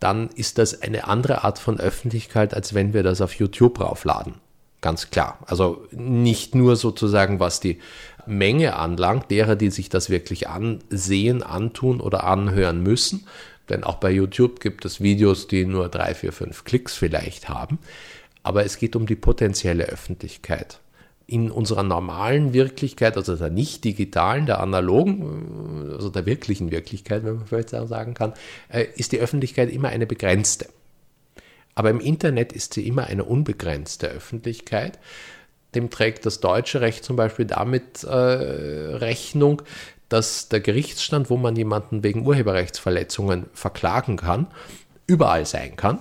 [0.00, 4.34] dann ist das eine andere Art von Öffentlichkeit, als wenn wir das auf YouTube raufladen.
[4.80, 5.38] Ganz klar.
[5.46, 7.78] Also nicht nur sozusagen, was die
[8.26, 13.26] Menge anlangt, derer, die sich das wirklich ansehen, antun oder anhören müssen.
[13.68, 17.78] Denn auch bei YouTube gibt es Videos, die nur drei, vier, fünf Klicks vielleicht haben.
[18.42, 20.80] Aber es geht um die potenzielle Öffentlichkeit.
[21.26, 27.36] In unserer normalen Wirklichkeit, also der nicht digitalen, der analogen, also der wirklichen Wirklichkeit, wenn
[27.36, 28.32] man vielleicht sagen kann,
[28.70, 30.68] äh, ist die Öffentlichkeit immer eine begrenzte.
[31.74, 34.98] Aber im Internet ist sie immer eine unbegrenzte Öffentlichkeit
[35.74, 39.62] dem trägt das deutsche Recht zum Beispiel damit äh, Rechnung,
[40.08, 44.46] dass der Gerichtsstand, wo man jemanden wegen Urheberrechtsverletzungen verklagen kann,
[45.06, 45.98] überall sein kann,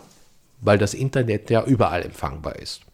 [0.62, 2.87] weil das Internet ja überall empfangbar ist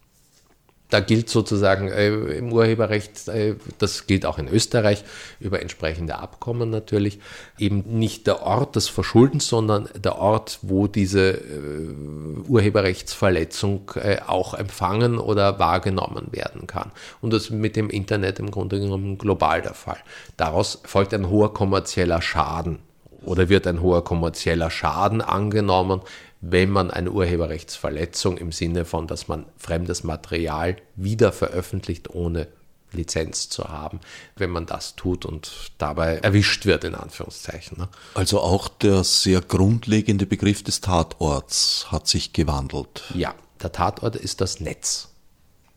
[0.90, 5.02] da gilt sozusagen äh, im Urheberrecht, äh, das gilt auch in Österreich
[5.40, 7.18] über entsprechende Abkommen natürlich,
[7.58, 14.54] eben nicht der Ort des Verschuldens, sondern der Ort, wo diese äh, Urheberrechtsverletzung äh, auch
[14.54, 16.92] empfangen oder wahrgenommen werden kann.
[17.20, 19.98] Und das ist mit dem Internet im Grunde genommen global der Fall.
[20.36, 22.78] Daraus folgt ein hoher kommerzieller Schaden
[23.24, 26.02] oder wird ein hoher kommerzieller Schaden angenommen,
[26.50, 32.48] wenn man eine Urheberrechtsverletzung im Sinne von, dass man fremdes Material wieder veröffentlicht, ohne
[32.92, 34.00] Lizenz zu haben,
[34.36, 37.78] wenn man das tut und dabei erwischt wird, in Anführungszeichen.
[37.78, 37.88] Ne?
[38.14, 43.04] Also auch der sehr grundlegende Begriff des Tatorts hat sich gewandelt.
[43.14, 45.08] Ja, der Tatort ist das Netz.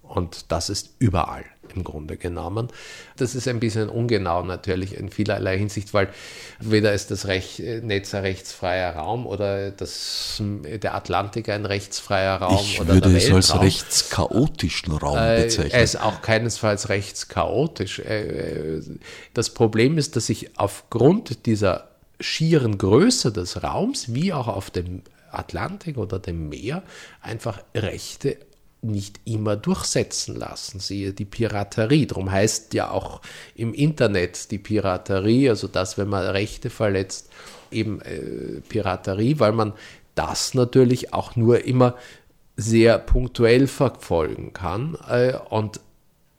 [0.03, 1.45] Und das ist überall
[1.77, 2.67] im Grunde genommen.
[3.15, 6.09] Das ist ein bisschen ungenau natürlich in vielerlei Hinsicht, weil
[6.59, 12.59] weder ist das Rech Netz ein rechtsfreier Raum oder das, der Atlantik ein rechtsfreier Raum
[12.61, 15.71] ich oder würde es als rechtschaotischen Raum äh, bezeichnen.
[15.71, 17.99] Er ist auch keinesfalls rechtschaotisch.
[17.99, 18.81] Äh,
[19.33, 25.03] das Problem ist, dass sich aufgrund dieser schieren Größe des Raums, wie auch auf dem
[25.31, 26.83] Atlantik oder dem Meer,
[27.21, 28.37] einfach Rechte
[28.81, 30.79] nicht immer durchsetzen lassen.
[30.79, 32.05] Siehe die Piraterie.
[32.05, 33.21] Darum heißt ja auch
[33.55, 37.29] im Internet die Piraterie, also das, wenn man Rechte verletzt,
[37.71, 39.73] eben äh, Piraterie, weil man
[40.15, 41.95] das natürlich auch nur immer
[42.55, 45.79] sehr punktuell verfolgen kann äh, und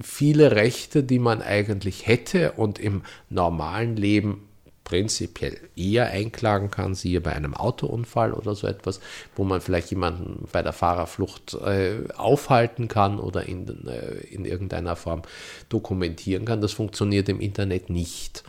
[0.01, 4.48] viele Rechte, die man eigentlich hätte und im normalen Leben
[4.88, 9.01] prinzipiell eher einklagen kann, siehe bei einem Autounfall oder so etwas,
[9.37, 14.96] wo man vielleicht jemanden bei der Fahrerflucht äh, aufhalten kann oder in, äh, in irgendeiner
[14.96, 15.22] Form
[15.68, 16.62] dokumentieren kann.
[16.62, 18.44] Das funktioniert im Internet nicht.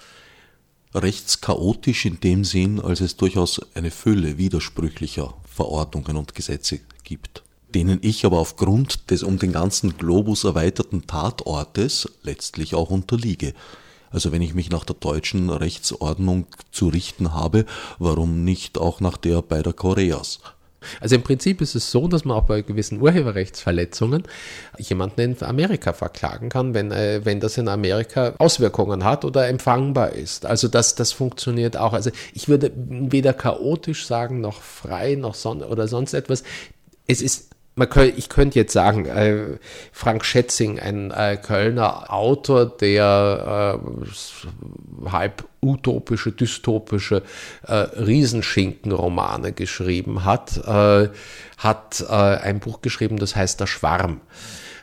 [0.96, 7.44] Rechtschaotisch in dem Sinn, als es durchaus eine Fülle widersprüchlicher Verordnungen und Gesetze gibt
[7.76, 13.54] denen ich aber aufgrund des um den ganzen Globus erweiterten Tatortes letztlich auch unterliege.
[14.12, 17.66] Also wenn ich mich nach der deutschen Rechtsordnung zu richten habe,
[18.00, 20.40] warum nicht auch nach der bei der Koreas?
[21.02, 24.24] Also im Prinzip ist es so, dass man auch bei gewissen Urheberrechtsverletzungen
[24.78, 30.14] jemanden in Amerika verklagen kann, wenn, äh, wenn das in Amerika Auswirkungen hat oder empfangbar
[30.14, 30.46] ist.
[30.46, 31.94] Also das, das funktioniert auch.
[31.94, 36.44] Also ich würde weder chaotisch sagen, noch frei, noch son oder sonst etwas.
[37.08, 37.49] Es ist
[37.88, 39.58] könnte, ich könnte jetzt sagen, äh,
[39.92, 47.24] Frank Schätzing, ein äh, Kölner Autor, der äh, halb utopische, dystopische
[47.68, 51.10] äh, Riesenschinken-Romane geschrieben hat, äh,
[51.58, 54.22] hat äh, ein Buch geschrieben, das heißt Der Schwarm.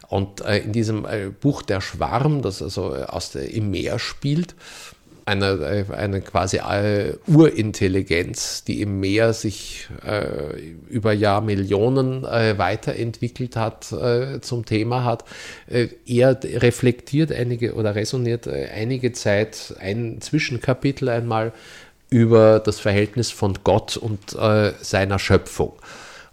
[0.08, 1.04] Und in diesem
[1.40, 4.54] Buch Der Schwarm, das also aus der, im Meer spielt,
[5.26, 10.56] eine, eine quasi äh, Urintelligenz, die im Meer sich äh,
[10.88, 15.24] über Jahrmillionen äh, weiterentwickelt hat, äh, zum Thema hat.
[15.66, 21.52] Äh, er reflektiert einige oder resoniert äh, einige Zeit ein Zwischenkapitel einmal
[22.08, 25.72] über das Verhältnis von Gott und seiner Schöpfung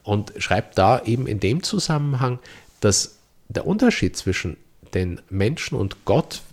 [0.03, 2.37] und schreibt da eben in dem Zusammenhang,
[2.79, 3.17] dass
[3.49, 4.57] der Unterschied zwischen
[4.93, 6.43] den Menschen und Gott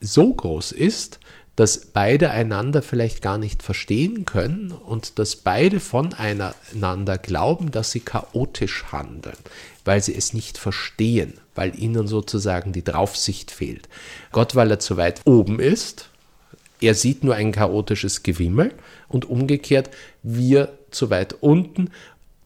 [0.00, 1.18] so groß ist,
[1.56, 8.00] dass beide einander vielleicht gar nicht verstehen können und dass beide voneinander glauben, dass sie
[8.00, 9.36] chaotisch handeln,
[9.84, 13.88] weil sie es nicht verstehen, weil ihnen sozusagen die Draufsicht fehlt.
[14.32, 16.08] Gott, weil er zu weit oben ist,
[16.80, 18.72] er sieht nur ein chaotisches Gewimmel
[19.08, 19.90] und umgekehrt
[20.22, 21.90] wir zu weit unten,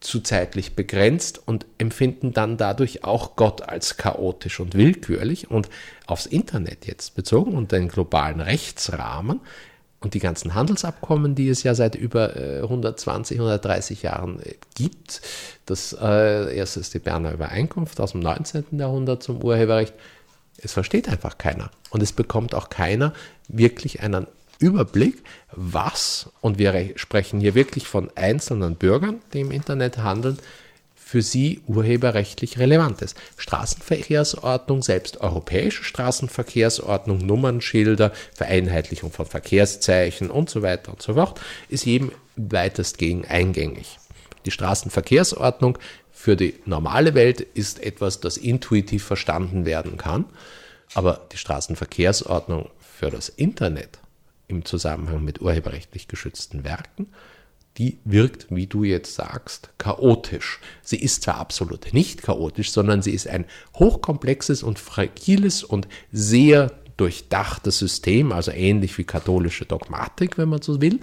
[0.01, 5.68] zu zeitlich begrenzt und empfinden dann dadurch auch Gott als chaotisch und willkürlich und
[6.07, 9.40] aufs Internet jetzt bezogen und den globalen Rechtsrahmen
[10.01, 15.20] und die ganzen Handelsabkommen, die es ja seit über 120, äh, 130 Jahren äh, gibt.
[15.66, 18.64] Das äh, erste ist die Berner Übereinkunft aus dem 19.
[18.78, 19.94] Jahrhundert zum Urheberrecht.
[20.59, 21.70] Es versteht einfach keiner.
[21.90, 23.12] Und es bekommt auch keiner
[23.49, 24.26] wirklich einen
[24.59, 30.39] Überblick, was, und wir sprechen hier wirklich von einzelnen Bürgern, die im Internet handeln,
[31.09, 33.17] für sie urheberrechtlich relevant ist.
[33.39, 41.41] Straßenverkehrsordnung, selbst europäische Straßenverkehrsordnung, Nummernschilder, Vereinheitlichung von Verkehrszeichen und so weiter und so fort,
[41.71, 43.99] ist jedem weitestgehend eingängig.
[44.45, 45.79] Die Straßenverkehrsordnung
[46.13, 50.27] für die normale Welt ist etwas, das intuitiv verstanden werden kann,
[50.93, 53.99] aber die Straßenverkehrsordnung für das Internet
[54.49, 57.07] im Zusammenhang mit urheberrechtlich geschützten Werken
[57.78, 60.59] die wirkt, wie du jetzt sagst, chaotisch.
[60.82, 63.44] Sie ist zwar absolut nicht chaotisch, sondern sie ist ein
[63.76, 70.80] hochkomplexes und fragiles und sehr durchdachtes System, also ähnlich wie katholische Dogmatik, wenn man so
[70.80, 70.99] will,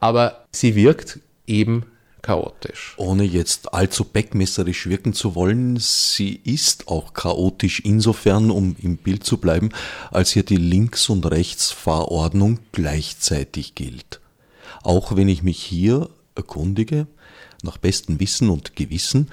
[0.00, 1.86] aber sie wirkt eben
[2.22, 2.94] chaotisch.
[2.96, 9.24] Ohne jetzt allzu beckmesserisch wirken zu wollen, sie ist auch chaotisch insofern, um im Bild
[9.24, 9.70] zu bleiben,
[10.10, 14.20] als hier die Links- und Rechtsfahrordnung gleichzeitig gilt.
[14.82, 17.06] Auch wenn ich mich hier erkundige,
[17.62, 19.30] nach bestem Wissen und Gewissen,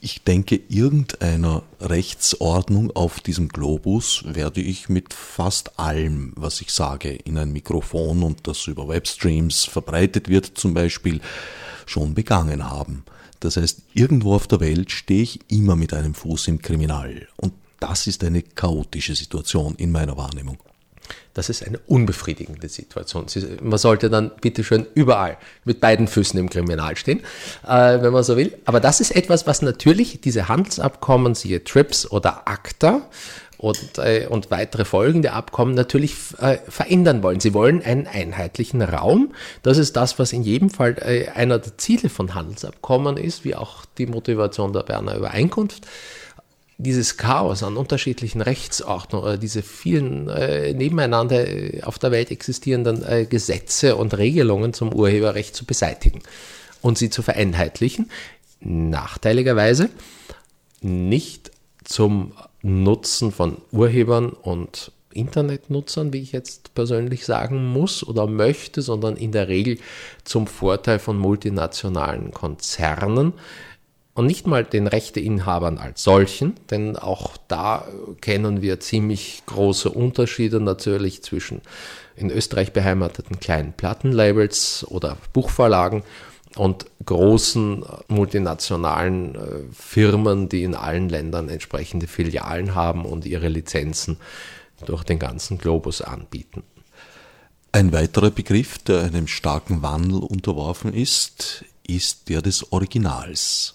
[0.00, 7.10] ich denke, irgendeiner Rechtsordnung auf diesem Globus werde ich mit fast allem, was ich sage,
[7.10, 11.20] in ein Mikrofon und das über Webstreams verbreitet wird zum Beispiel,
[11.86, 13.04] schon begangen haben.
[13.40, 17.28] Das heißt, irgendwo auf der Welt stehe ich immer mit einem Fuß im Kriminal.
[17.36, 20.58] Und das ist eine chaotische Situation in meiner Wahrnehmung.
[21.34, 23.26] Das ist eine unbefriedigende Situation.
[23.60, 27.20] Man sollte dann bitteschön überall mit beiden Füßen im Kriminal stehen,
[27.66, 28.56] äh, wenn man so will.
[28.64, 33.06] Aber das ist etwas, was natürlich diese Handelsabkommen, siehe TRIPS oder ACTA,
[33.58, 37.40] und, äh, und weitere folgende Abkommen natürlich äh, verändern wollen.
[37.40, 39.34] Sie wollen einen einheitlichen Raum.
[39.62, 43.54] Das ist das, was in jedem Fall äh, einer der Ziele von Handelsabkommen ist, wie
[43.54, 45.86] auch die Motivation der Berner Übereinkunft
[46.78, 53.02] dieses Chaos an unterschiedlichen Rechtsordnungen oder diese vielen äh, nebeneinander äh, auf der Welt existierenden
[53.02, 56.20] äh, Gesetze und Regelungen zum Urheberrecht zu beseitigen
[56.82, 58.10] und sie zu vereinheitlichen,
[58.60, 59.88] nachteiligerweise
[60.82, 61.50] nicht
[61.84, 62.32] zum
[62.66, 69.32] Nutzen von Urhebern und Internetnutzern, wie ich jetzt persönlich sagen muss oder möchte, sondern in
[69.32, 69.78] der Regel
[70.24, 73.32] zum Vorteil von multinationalen Konzernen,
[74.16, 77.86] und nicht mal den Rechteinhabern als solchen, denn auch da
[78.22, 81.60] kennen wir ziemlich große Unterschiede natürlich zwischen
[82.16, 86.02] in Österreich beheimateten kleinen Plattenlabels oder Buchverlagen
[86.56, 89.38] und großen multinationalen äh,
[89.72, 94.16] Firmen, die in allen Ländern entsprechende Filialen haben und ihre Lizenzen
[94.84, 96.62] durch den ganzen Globus anbieten.
[97.72, 103.74] Ein weiterer Begriff, der einem starken Wandel unterworfen ist, ist der des Originals.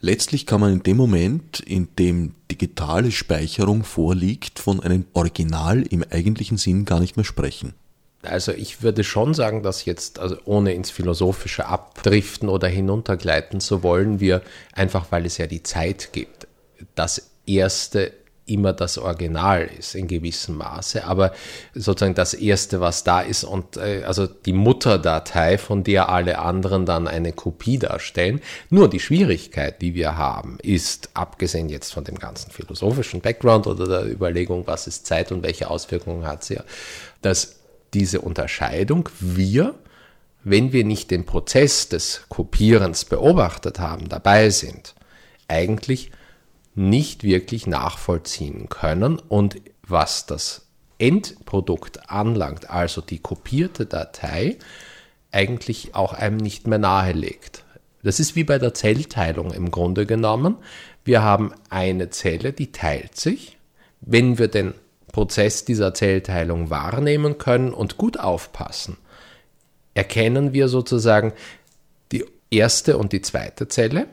[0.00, 6.04] Letztlich kann man in dem Moment, in dem digitale Speicherung vorliegt, von einem Original im
[6.10, 7.74] eigentlichen Sinn gar nicht mehr sprechen.
[8.26, 13.82] Also ich würde schon sagen, dass jetzt, also ohne ins Philosophische abdriften oder hinuntergleiten zu
[13.82, 16.46] wollen, wir einfach, weil es ja die Zeit gibt,
[16.94, 18.12] das erste
[18.46, 21.32] immer das Original ist in gewissem Maße, aber
[21.74, 26.84] sozusagen das erste, was da ist und äh, also die Mutterdatei, von der alle anderen
[26.84, 28.40] dann eine Kopie darstellen.
[28.70, 33.86] Nur die Schwierigkeit, die wir haben, ist, abgesehen jetzt von dem ganzen philosophischen Background oder
[33.86, 36.58] der Überlegung, was ist Zeit und welche Auswirkungen hat sie,
[37.22, 37.56] dass
[37.94, 39.74] diese Unterscheidung wir
[40.44, 44.94] wenn wir nicht den Prozess des Kopierens beobachtet haben, dabei sind,
[45.48, 46.10] eigentlich
[46.74, 50.66] nicht wirklich nachvollziehen können und was das
[50.98, 54.58] Endprodukt anlangt, also die kopierte Datei,
[55.32, 57.64] eigentlich auch einem nicht mehr nahelegt.
[58.02, 60.56] Das ist wie bei der Zellteilung im Grunde genommen.
[61.04, 63.56] Wir haben eine Zelle, die teilt sich.
[64.00, 64.74] Wenn wir den
[65.14, 68.98] Prozess dieser Zellteilung wahrnehmen können und gut aufpassen,
[69.94, 71.32] erkennen wir sozusagen
[72.12, 74.06] die erste und die zweite Zelle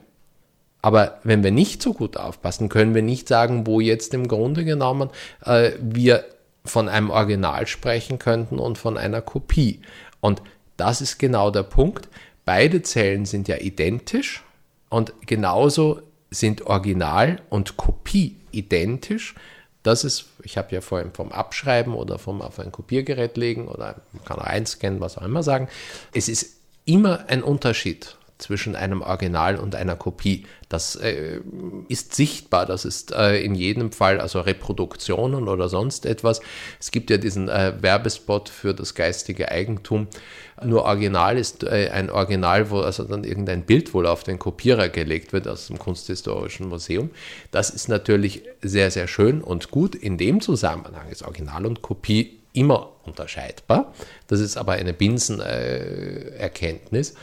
[0.81, 4.65] aber wenn wir nicht so gut aufpassen, können wir nicht sagen, wo jetzt im Grunde
[4.65, 5.09] genommen
[5.45, 6.25] äh, wir
[6.65, 9.81] von einem Original sprechen könnten und von einer Kopie.
[10.19, 10.41] Und
[10.77, 12.09] das ist genau der Punkt.
[12.45, 14.43] Beide Zellen sind ja identisch
[14.89, 19.35] und genauso sind Original und Kopie identisch.
[19.83, 23.95] Das ist, ich habe ja vorhin vom Abschreiben oder vom auf ein Kopiergerät legen oder
[24.13, 25.67] man kann auch einscannen, was auch immer sagen.
[26.13, 30.45] Es ist immer ein Unterschied zwischen einem Original und einer Kopie.
[30.69, 31.39] Das äh,
[31.87, 36.41] ist sichtbar, das ist äh, in jedem Fall, also Reproduktionen oder sonst etwas.
[36.79, 40.07] Es gibt ja diesen äh, Werbespot für das geistige Eigentum.
[40.63, 44.89] Nur Original ist äh, ein Original, wo also dann irgendein Bild wohl auf den Kopierer
[44.89, 47.09] gelegt wird aus dem Kunsthistorischen Museum.
[47.51, 49.95] Das ist natürlich sehr, sehr schön und gut.
[49.95, 53.93] In dem Zusammenhang ist Original und Kopie immer unterscheidbar.
[54.27, 57.11] Das ist aber eine Binsenerkenntnis.
[57.11, 57.15] Äh,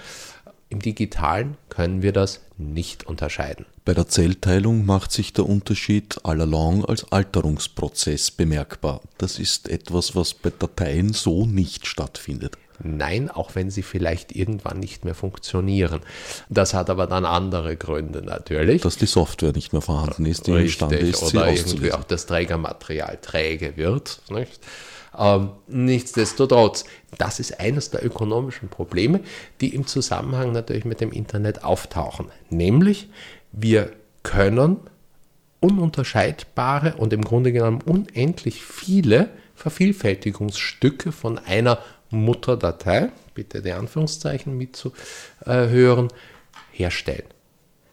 [0.70, 3.66] im digitalen können wir das nicht unterscheiden.
[3.84, 9.00] Bei der Zellteilung macht sich der Unterschied allalong als Alterungsprozess bemerkbar.
[9.16, 12.58] Das ist etwas, was bei Dateien so nicht stattfindet.
[12.80, 16.00] Nein, auch wenn sie vielleicht irgendwann nicht mehr funktionieren.
[16.48, 18.82] Das hat aber dann andere Gründe natürlich.
[18.82, 22.04] Dass die Software nicht mehr vorhanden ist, die Richtig, imstande ist, sie oder irgendwie auch
[22.04, 24.20] das Trägermaterial träge wird.
[24.30, 24.60] Nicht?
[25.18, 26.84] Ähm, nichtsdestotrotz,
[27.18, 29.20] das ist eines der ökonomischen Probleme,
[29.60, 32.28] die im Zusammenhang natürlich mit dem Internet auftauchen.
[32.50, 33.08] Nämlich,
[33.50, 33.90] wir
[34.22, 34.78] können
[35.60, 41.78] ununterscheidbare und im Grunde genommen unendlich viele Vervielfältigungsstücke von einer
[42.10, 46.08] Mutterdatei, bitte die Anführungszeichen mitzuhören,
[46.70, 47.26] herstellen.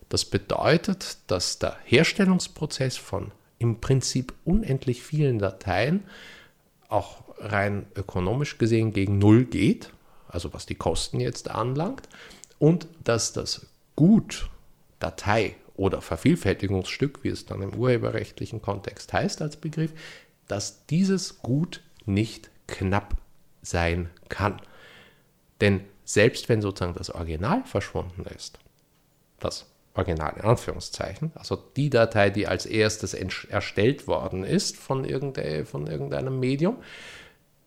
[0.09, 6.03] Das bedeutet, dass der Herstellungsprozess von im Prinzip unendlich vielen Dateien
[6.95, 9.91] auch rein ökonomisch gesehen gegen Null geht,
[10.27, 12.09] also was die Kosten jetzt anlangt,
[12.57, 14.49] und dass das Gut,
[14.99, 19.93] Datei oder Vervielfältigungsstück, wie es dann im urheberrechtlichen Kontext heißt als Begriff,
[20.47, 23.17] dass dieses Gut nicht knapp
[23.61, 24.61] sein kann.
[25.61, 28.59] Denn selbst wenn sozusagen das Original verschwunden ist,
[29.39, 29.65] das
[29.95, 35.87] Original in Anführungszeichen, also die Datei, die als erstes erstellt worden ist von, irgendein, von
[35.87, 36.77] irgendeinem Medium,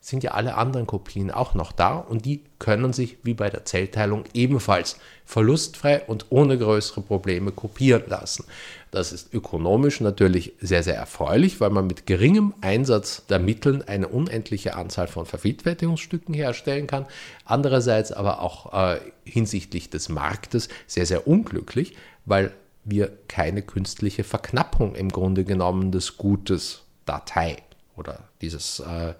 [0.00, 3.64] sind ja alle anderen Kopien auch noch da und die können sich wie bei der
[3.64, 8.44] Zellteilung ebenfalls verlustfrei und ohne größere Probleme kopieren lassen.
[8.90, 14.08] Das ist ökonomisch natürlich sehr, sehr erfreulich, weil man mit geringem Einsatz der Mittel eine
[14.08, 17.04] unendliche Anzahl von Vervielfältigungsstücken herstellen kann.
[17.44, 21.96] Andererseits aber auch äh, hinsichtlich des Marktes sehr, sehr unglücklich,
[22.28, 22.52] weil
[22.84, 27.56] wir keine künstliche Verknappung im Grunde genommen des Gutes Datei
[27.96, 29.14] oder dieses äh,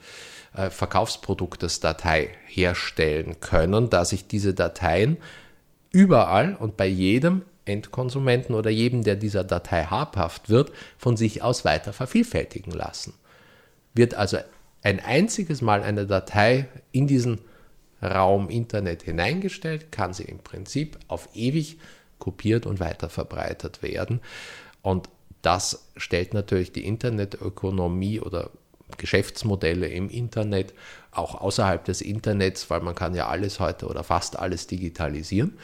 [0.55, 5.19] äh, Verkaufsproduktes Datei herstellen können, da sich diese Dateien
[5.91, 11.65] überall und bei jedem Endkonsumenten oder jedem, der dieser Datei habhaft wird, von sich aus
[11.65, 13.15] weiter vervielfältigen lassen.
[13.95, 14.39] Wird also
[14.83, 17.41] ein einziges Mal eine Datei in diesen
[18.03, 21.79] Raum Internet hineingestellt, kann sie im Prinzip auf ewig
[22.29, 24.21] kopiert und weiter verbreitet werden.
[24.83, 25.09] Und
[25.41, 28.51] das stellt natürlich die Internetökonomie oder
[28.99, 30.75] Geschäftsmodelle im Internet,
[31.11, 35.59] auch außerhalb des Internets, weil man kann ja alles heute oder fast alles digitalisieren,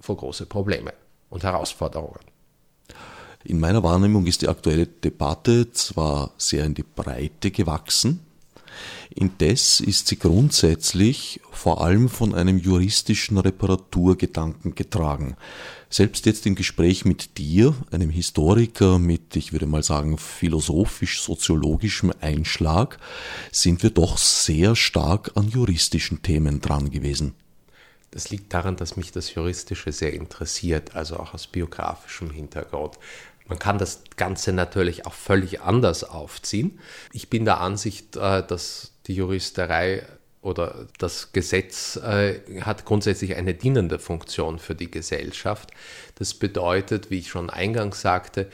[0.00, 0.94] vor große Probleme
[1.28, 2.20] und Herausforderungen.
[3.44, 8.20] In meiner Wahrnehmung ist die aktuelle Debatte zwar sehr in die Breite gewachsen,
[9.14, 15.36] Indes ist sie grundsätzlich vor allem von einem juristischen Reparaturgedanken getragen.
[15.90, 22.98] Selbst jetzt im Gespräch mit dir, einem Historiker mit, ich würde mal sagen, philosophisch-soziologischem Einschlag,
[23.50, 27.34] sind wir doch sehr stark an juristischen Themen dran gewesen.
[28.12, 32.98] Das liegt daran, dass mich das Juristische sehr interessiert, also auch aus biografischem Hintergrund.
[33.46, 36.78] Man kann das Ganze natürlich auch völlig anders aufziehen.
[37.12, 40.06] Ich bin der Ansicht, äh, dass die Juristerei
[40.42, 45.70] oder das Gesetz äh, hat grundsätzlich eine dienende Funktion für die Gesellschaft.
[46.16, 48.48] Das bedeutet, wie ich schon eingangs sagte,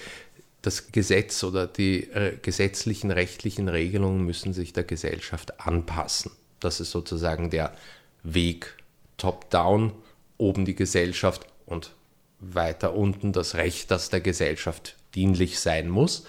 [0.62, 6.32] das Gesetz oder die äh, gesetzlichen rechtlichen Regelungen müssen sich der Gesellschaft anpassen.
[6.60, 7.74] Das ist sozusagen der
[8.22, 8.74] Weg
[9.16, 9.92] top-down,
[10.36, 11.92] oben die Gesellschaft und
[12.40, 16.24] weiter unten das Recht, das der Gesellschaft dienlich sein muss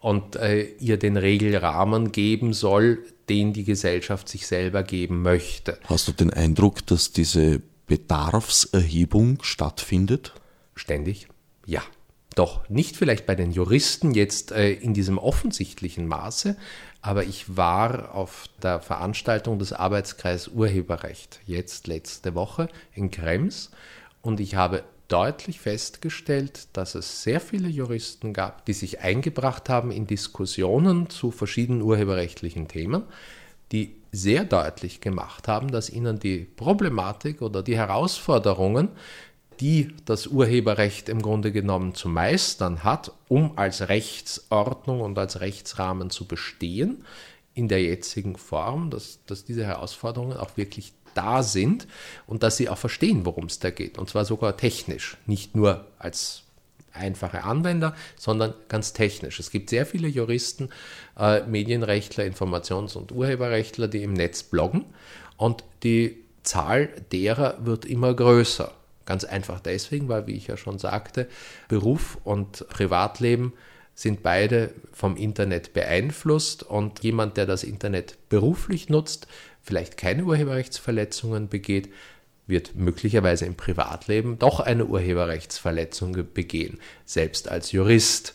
[0.00, 5.78] und äh, ihr den Regelrahmen geben soll, den die Gesellschaft sich selber geben möchte.
[5.84, 10.34] Hast du den Eindruck, dass diese Bedarfserhebung stattfindet?
[10.74, 11.28] Ständig?
[11.64, 11.82] Ja.
[12.34, 16.56] Doch nicht vielleicht bei den Juristen jetzt äh, in diesem offensichtlichen Maße,
[17.00, 23.70] aber ich war auf der Veranstaltung des Arbeitskreises Urheberrecht jetzt letzte Woche in Krems
[24.20, 29.90] und ich habe deutlich festgestellt, dass es sehr viele Juristen gab, die sich eingebracht haben
[29.90, 33.02] in Diskussionen zu verschiedenen urheberrechtlichen Themen,
[33.72, 38.88] die sehr deutlich gemacht haben, dass ihnen die Problematik oder die Herausforderungen
[39.60, 46.10] die das Urheberrecht im Grunde genommen zu meistern hat, um als Rechtsordnung und als Rechtsrahmen
[46.10, 47.04] zu bestehen,
[47.54, 51.86] in der jetzigen Form, dass, dass diese Herausforderungen auch wirklich da sind
[52.26, 53.98] und dass sie auch verstehen, worum es da geht.
[53.98, 56.42] Und zwar sogar technisch, nicht nur als
[56.92, 59.38] einfache Anwender, sondern ganz technisch.
[59.38, 60.70] Es gibt sehr viele Juristen,
[61.18, 64.84] äh, Medienrechtler, Informations- und Urheberrechtler, die im Netz bloggen
[65.36, 68.72] und die Zahl derer wird immer größer.
[69.04, 71.28] Ganz einfach deswegen, weil, wie ich ja schon sagte,
[71.68, 73.52] Beruf und Privatleben
[73.94, 79.26] sind beide vom Internet beeinflusst und jemand, der das Internet beruflich nutzt,
[79.66, 81.92] vielleicht keine Urheberrechtsverletzungen begeht,
[82.46, 88.34] wird möglicherweise im Privatleben doch eine Urheberrechtsverletzung begehen, selbst als Jurist,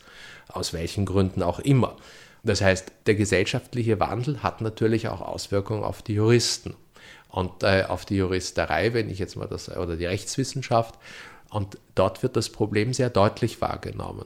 [0.50, 1.96] aus welchen Gründen auch immer.
[2.44, 6.76] Das heißt, der gesellschaftliche Wandel hat natürlich auch Auswirkungen auf die Juristen
[7.30, 10.96] und äh, auf die Juristerei, wenn ich jetzt mal das, oder die Rechtswissenschaft.
[11.50, 14.26] Und dort wird das Problem sehr deutlich wahrgenommen.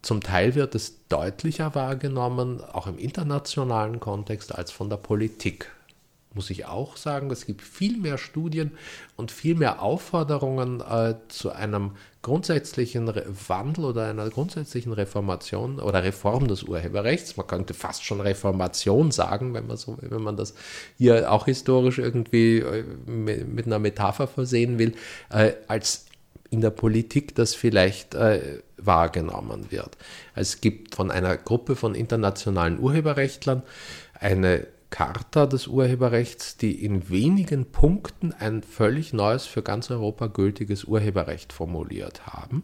[0.00, 5.70] Zum Teil wird es deutlicher wahrgenommen, auch im internationalen Kontext, als von der Politik
[6.36, 8.72] muss ich auch sagen, es gibt viel mehr Studien
[9.16, 13.10] und viel mehr Aufforderungen äh, zu einem grundsätzlichen
[13.48, 17.36] Wandel oder einer grundsätzlichen Reformation oder Reform des Urheberrechts.
[17.36, 20.54] Man könnte fast schon Reformation sagen, wenn man, so, wenn man das
[20.98, 24.94] hier auch historisch irgendwie äh, mit einer Metapher versehen will,
[25.30, 26.06] äh, als
[26.50, 29.96] in der Politik das vielleicht äh, wahrgenommen wird.
[30.34, 33.62] Es gibt von einer Gruppe von internationalen Urheberrechtlern
[34.14, 40.84] eine Charta des Urheberrechts, die in wenigen Punkten ein völlig neues, für ganz Europa gültiges
[40.84, 42.62] Urheberrecht formuliert haben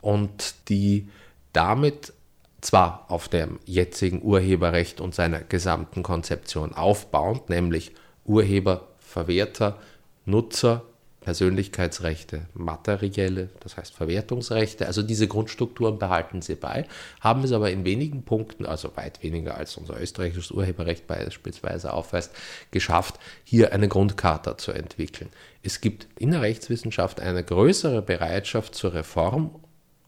[0.00, 1.08] und die
[1.52, 2.12] damit
[2.60, 7.92] zwar auf dem jetzigen Urheberrecht und seiner gesamten Konzeption aufbauend, nämlich
[8.24, 9.78] Urheber, Verwerter,
[10.24, 10.82] Nutzer,
[11.20, 16.86] Persönlichkeitsrechte, materielle, das heißt Verwertungsrechte, also diese Grundstrukturen behalten sie bei,
[17.20, 22.32] haben es aber in wenigen Punkten, also weit weniger als unser österreichisches Urheberrecht beispielsweise aufweist,
[22.70, 25.28] geschafft, hier eine Grundkarte zu entwickeln.
[25.62, 29.54] Es gibt in der Rechtswissenschaft eine größere Bereitschaft zur Reform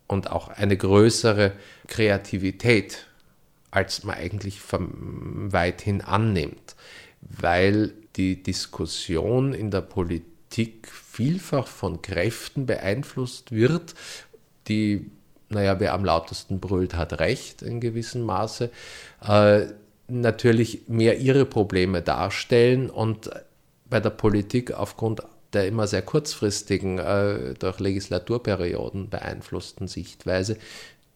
[0.06, 1.52] und auch eine größere
[1.88, 3.06] Kreativität,
[3.70, 6.74] als man eigentlich weithin annimmt,
[7.20, 13.94] weil die Diskussion in der Politik vielfach von Kräften beeinflusst wird,
[14.68, 15.10] die,
[15.50, 18.70] naja, wer am lautesten brüllt, hat recht in gewissem Maße,
[19.26, 19.66] äh,
[20.08, 23.30] natürlich mehr ihre Probleme darstellen und
[23.84, 30.56] bei der Politik aufgrund der immer sehr kurzfristigen, äh, durch Legislaturperioden beeinflussten Sichtweise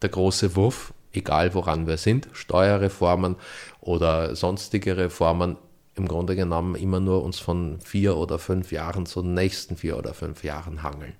[0.03, 3.36] der große Wurf, egal woran wir sind, Steuerreformen
[3.80, 5.57] oder sonstige Reformen,
[5.97, 9.97] im Grunde genommen immer nur uns von vier oder fünf Jahren zu den nächsten vier
[9.97, 11.14] oder fünf Jahren hangeln.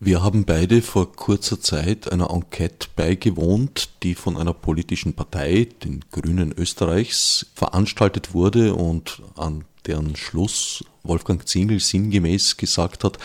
[0.00, 6.04] Wir haben beide vor kurzer Zeit einer Enquete beigewohnt, die von einer politischen Partei, den
[6.10, 13.18] Grünen Österreichs, veranstaltet wurde und an deren Schluss Wolfgang Zingel sinngemäß gesagt hat,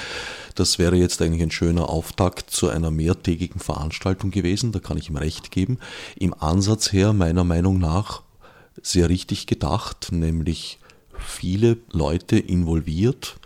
[0.53, 5.09] das wäre jetzt eigentlich ein schöner Auftakt zu einer mehrtägigen Veranstaltung gewesen, da kann ich
[5.09, 5.79] ihm recht geben.
[6.15, 8.21] Im Ansatz her, meiner Meinung nach,
[8.81, 10.79] sehr richtig gedacht, nämlich
[11.19, 13.37] viele Leute involviert.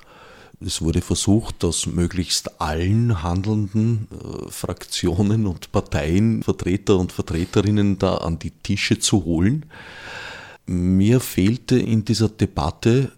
[0.64, 8.18] Es wurde versucht, aus möglichst allen handelnden äh, Fraktionen und Parteien Vertreter und Vertreterinnen da
[8.18, 9.66] an die Tische zu holen.
[10.68, 13.12] Mir fehlte in dieser Debatte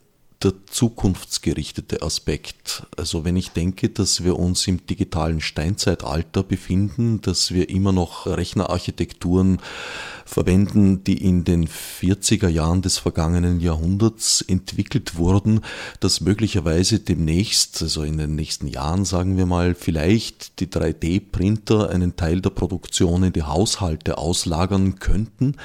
[0.44, 2.86] der zukunftsgerichtete Aspekt.
[2.98, 8.28] Also wenn ich denke, dass wir uns im digitalen Steinzeitalter befinden, dass wir immer noch
[8.28, 9.60] Rechnerarchitekturen
[10.26, 15.62] verwenden, die in den 40er Jahren des vergangenen Jahrhunderts entwickelt wurden,
[16.00, 22.16] dass möglicherweise demnächst, also in den nächsten Jahren sagen wir mal, vielleicht die 3D-Printer einen
[22.16, 25.56] Teil der Produktion in die Haushalte auslagern könnten,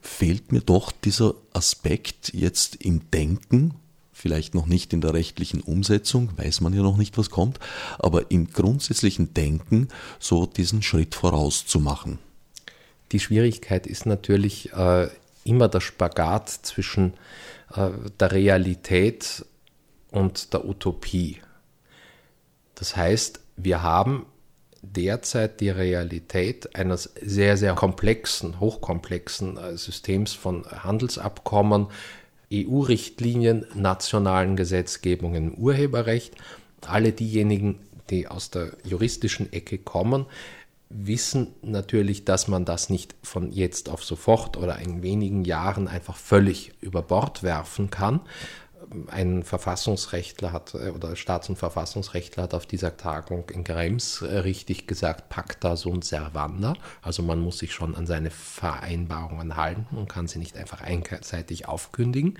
[0.00, 3.74] fehlt mir doch dieser Aspekt jetzt im Denken
[4.18, 7.58] vielleicht noch nicht in der rechtlichen Umsetzung, weiß man ja noch nicht, was kommt,
[7.98, 9.88] aber im grundsätzlichen Denken
[10.18, 12.18] so diesen Schritt voraus zu machen.
[13.12, 15.08] Die Schwierigkeit ist natürlich äh,
[15.44, 17.14] immer der Spagat zwischen
[17.74, 19.46] äh, der Realität
[20.10, 21.38] und der Utopie.
[22.74, 24.26] Das heißt, wir haben
[24.82, 31.88] derzeit die Realität eines sehr, sehr komplexen, hochkomplexen äh, Systems von Handelsabkommen,
[32.52, 36.34] EU-Richtlinien, nationalen Gesetzgebungen Urheberrecht.
[36.86, 37.80] Alle diejenigen,
[38.10, 40.26] die aus der juristischen Ecke kommen,
[40.90, 46.16] wissen natürlich, dass man das nicht von jetzt auf sofort oder in wenigen Jahren einfach
[46.16, 48.20] völlig über Bord werfen kann.
[49.08, 54.38] Ein Verfassungsrechtler hat äh, oder Staats- und Verfassungsrechtler hat auf dieser Tagung in Krems äh,
[54.38, 56.74] richtig gesagt, pacta sunt servanda.
[57.02, 61.68] Also man muss sich schon an seine Vereinbarungen halten und kann sie nicht einfach einseitig
[61.68, 62.38] aufkündigen.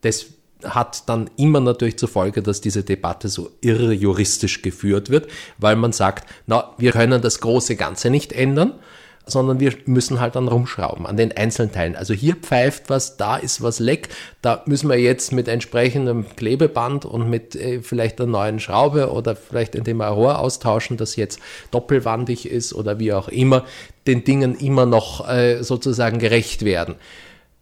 [0.00, 0.26] Das
[0.64, 5.76] hat dann immer natürlich zur Folge, dass diese Debatte so irre juristisch geführt wird, weil
[5.76, 8.78] man sagt, na, wir können das große Ganze nicht ändern,
[9.26, 11.96] sondern wir müssen halt dann rumschrauben an den einzelnen Teilen.
[11.96, 14.08] Also hier pfeift was, da ist was leck,
[14.42, 19.34] da müssen wir jetzt mit entsprechendem Klebeband und mit äh, vielleicht einer neuen Schraube oder
[19.34, 23.64] vielleicht indem wir ein Rohr austauschen, das jetzt doppelwandig ist oder wie auch immer,
[24.06, 26.96] den Dingen immer noch äh, sozusagen gerecht werden.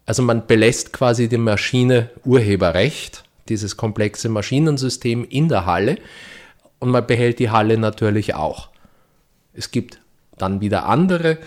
[0.05, 5.97] Also man belässt quasi die Maschine Urheberrecht, dieses komplexe Maschinensystem in der Halle
[6.79, 8.69] und man behält die Halle natürlich auch.
[9.53, 10.02] Es gibt
[10.37, 11.37] dann wieder andere,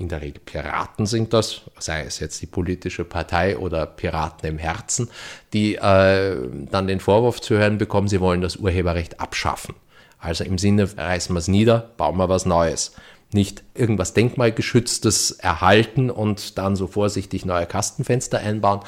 [0.00, 4.58] in der Regel Piraten sind das, sei es jetzt die politische Partei oder Piraten im
[4.58, 5.10] Herzen,
[5.52, 6.36] die äh,
[6.70, 9.74] dann den Vorwurf zu hören bekommen, sie wollen das Urheberrecht abschaffen.
[10.18, 12.92] Also im Sinne, reißen wir es nieder, bauen wir was Neues.
[13.32, 18.80] Nicht irgendwas Denkmalgeschütztes erhalten und dann so vorsichtig neue Kastenfenster einbauen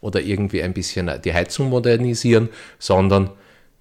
[0.00, 3.30] oder irgendwie ein bisschen die Heizung modernisieren, sondern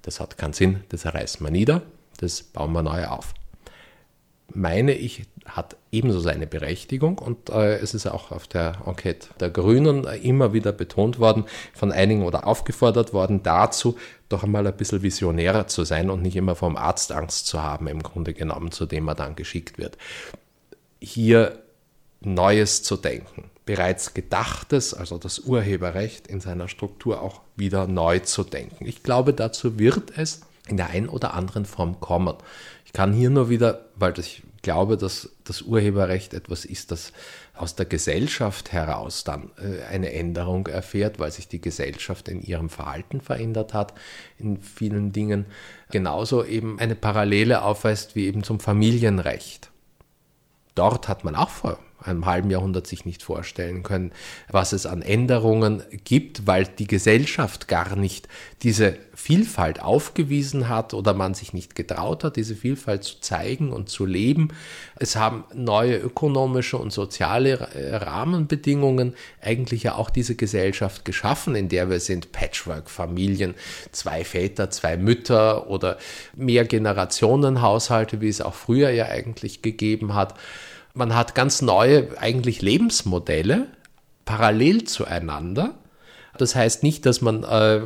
[0.01, 1.83] das hat keinen Sinn, das reißen wir nieder,
[2.17, 3.33] das bauen wir neu auf
[4.53, 9.49] meine ich, hat ebenso seine Berechtigung und äh, es ist auch auf der Enquete der
[9.49, 13.97] Grünen immer wieder betont worden, von einigen oder aufgefordert worden dazu,
[14.29, 17.87] doch einmal ein bisschen visionärer zu sein und nicht immer vom Arzt Angst zu haben,
[17.87, 19.97] im Grunde genommen, zu dem er dann geschickt wird.
[20.99, 21.63] Hier
[22.21, 28.43] Neues zu denken, bereits Gedachtes, also das Urheberrecht in seiner Struktur auch wieder neu zu
[28.43, 28.85] denken.
[28.85, 32.35] Ich glaube, dazu wird es in der einen oder anderen Form kommen.
[32.89, 37.13] Ich kann hier nur wieder, weil ich glaube, dass das Urheberrecht etwas ist, das
[37.53, 42.67] aus der Gesellschaft heraus dann äh, eine Änderung erfährt, weil sich die Gesellschaft in ihrem
[42.67, 43.93] Verhalten verändert hat,
[44.39, 45.45] in vielen Dingen
[45.91, 49.69] genauso eben eine Parallele aufweist wie eben zum Familienrecht.
[50.73, 54.11] Dort hat man auch vor einem halben Jahrhundert sich nicht vorstellen können,
[54.49, 58.27] was es an Änderungen gibt, weil die Gesellschaft gar nicht
[58.63, 63.89] diese Vielfalt aufgewiesen hat oder man sich nicht getraut hat, diese Vielfalt zu zeigen und
[63.89, 64.49] zu leben.
[64.95, 67.67] Es haben neue ökonomische und soziale
[68.05, 73.55] Rahmenbedingungen eigentlich ja auch diese Gesellschaft geschaffen, in der wir sind Patchwork-Familien,
[73.91, 75.97] zwei Väter, zwei Mütter oder
[76.35, 80.35] mehr Generationenhaushalte, wie es auch früher ja eigentlich gegeben hat.
[80.93, 83.67] Man hat ganz neue eigentlich Lebensmodelle
[84.25, 85.75] parallel zueinander.
[86.37, 87.81] Das heißt nicht, dass man äh,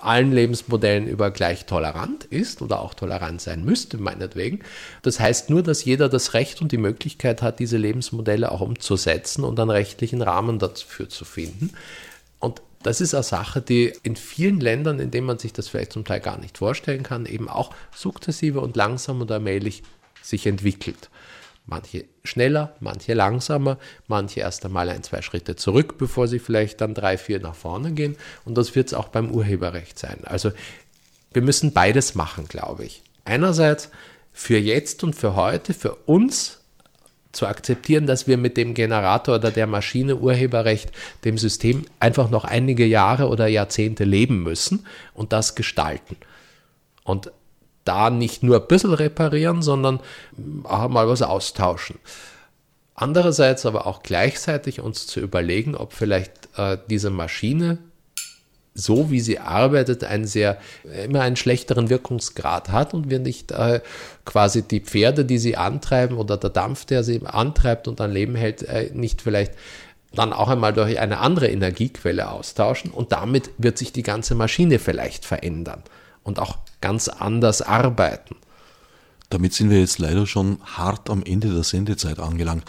[0.00, 4.60] allen Lebensmodellen über gleich tolerant ist oder auch tolerant sein müsste, meinetwegen.
[5.02, 9.42] Das heißt nur, dass jeder das Recht und die Möglichkeit hat, diese Lebensmodelle auch umzusetzen
[9.42, 11.72] und einen rechtlichen Rahmen dafür zu finden.
[12.38, 15.92] Und das ist eine Sache, die in vielen Ländern, in denen man sich das vielleicht
[15.92, 19.82] zum Teil gar nicht vorstellen kann, eben auch sukzessive und langsam und allmählich
[20.22, 21.10] sich entwickelt.
[21.70, 26.94] Manche schneller, manche langsamer, manche erst einmal ein, zwei Schritte zurück, bevor sie vielleicht dann
[26.94, 28.16] drei, vier nach vorne gehen.
[28.44, 30.18] Und das wird es auch beim Urheberrecht sein.
[30.24, 30.50] Also
[31.32, 33.02] wir müssen beides machen, glaube ich.
[33.24, 33.90] Einerseits
[34.32, 36.58] für jetzt und für heute, für uns
[37.30, 40.90] zu akzeptieren, dass wir mit dem Generator oder der Maschine Urheberrecht,
[41.24, 46.16] dem System einfach noch einige Jahre oder Jahrzehnte leben müssen und das gestalten.
[47.04, 47.30] Und
[47.90, 49.98] da nicht nur ein bisschen reparieren, sondern
[50.62, 51.98] auch mal was austauschen.
[52.94, 57.78] Andererseits aber auch gleichzeitig uns zu überlegen, ob vielleicht äh, diese Maschine,
[58.74, 60.58] so wie sie arbeitet, einen sehr,
[61.04, 63.80] immer einen schlechteren Wirkungsgrad hat und wir nicht äh,
[64.24, 68.36] quasi die Pferde, die sie antreiben oder der Dampf, der sie antreibt und am Leben
[68.36, 69.54] hält, äh, nicht vielleicht
[70.12, 74.78] dann auch einmal durch eine andere Energiequelle austauschen und damit wird sich die ganze Maschine
[74.78, 75.82] vielleicht verändern
[76.22, 78.36] und auch ganz anders arbeiten.
[79.28, 82.64] Damit sind wir jetzt leider schon hart am Ende der Sendezeit angelangt.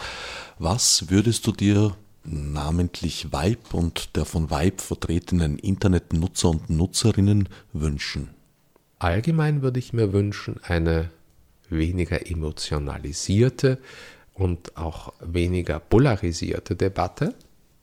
[0.58, 8.28] Was würdest du dir namentlich Vibe und der von Vibe vertretenen Internetnutzer und Nutzerinnen wünschen?
[9.00, 11.10] Allgemein würde ich mir wünschen, eine
[11.68, 13.78] weniger emotionalisierte
[14.34, 17.34] und auch weniger polarisierte Debatte.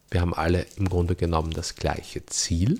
[0.09, 2.79] Wir haben alle im Grunde genommen das gleiche Ziel.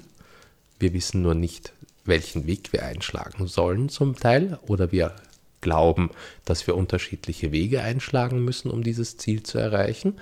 [0.80, 1.74] Wir wissen nur nicht,
[2.10, 5.16] welchen Weg wir einschlagen sollen zum Teil oder wir
[5.62, 6.12] glauben,
[6.46, 10.16] dass wir unterschiedliche Wege einschlagen müssen, um dieses Ziel zu erreichen.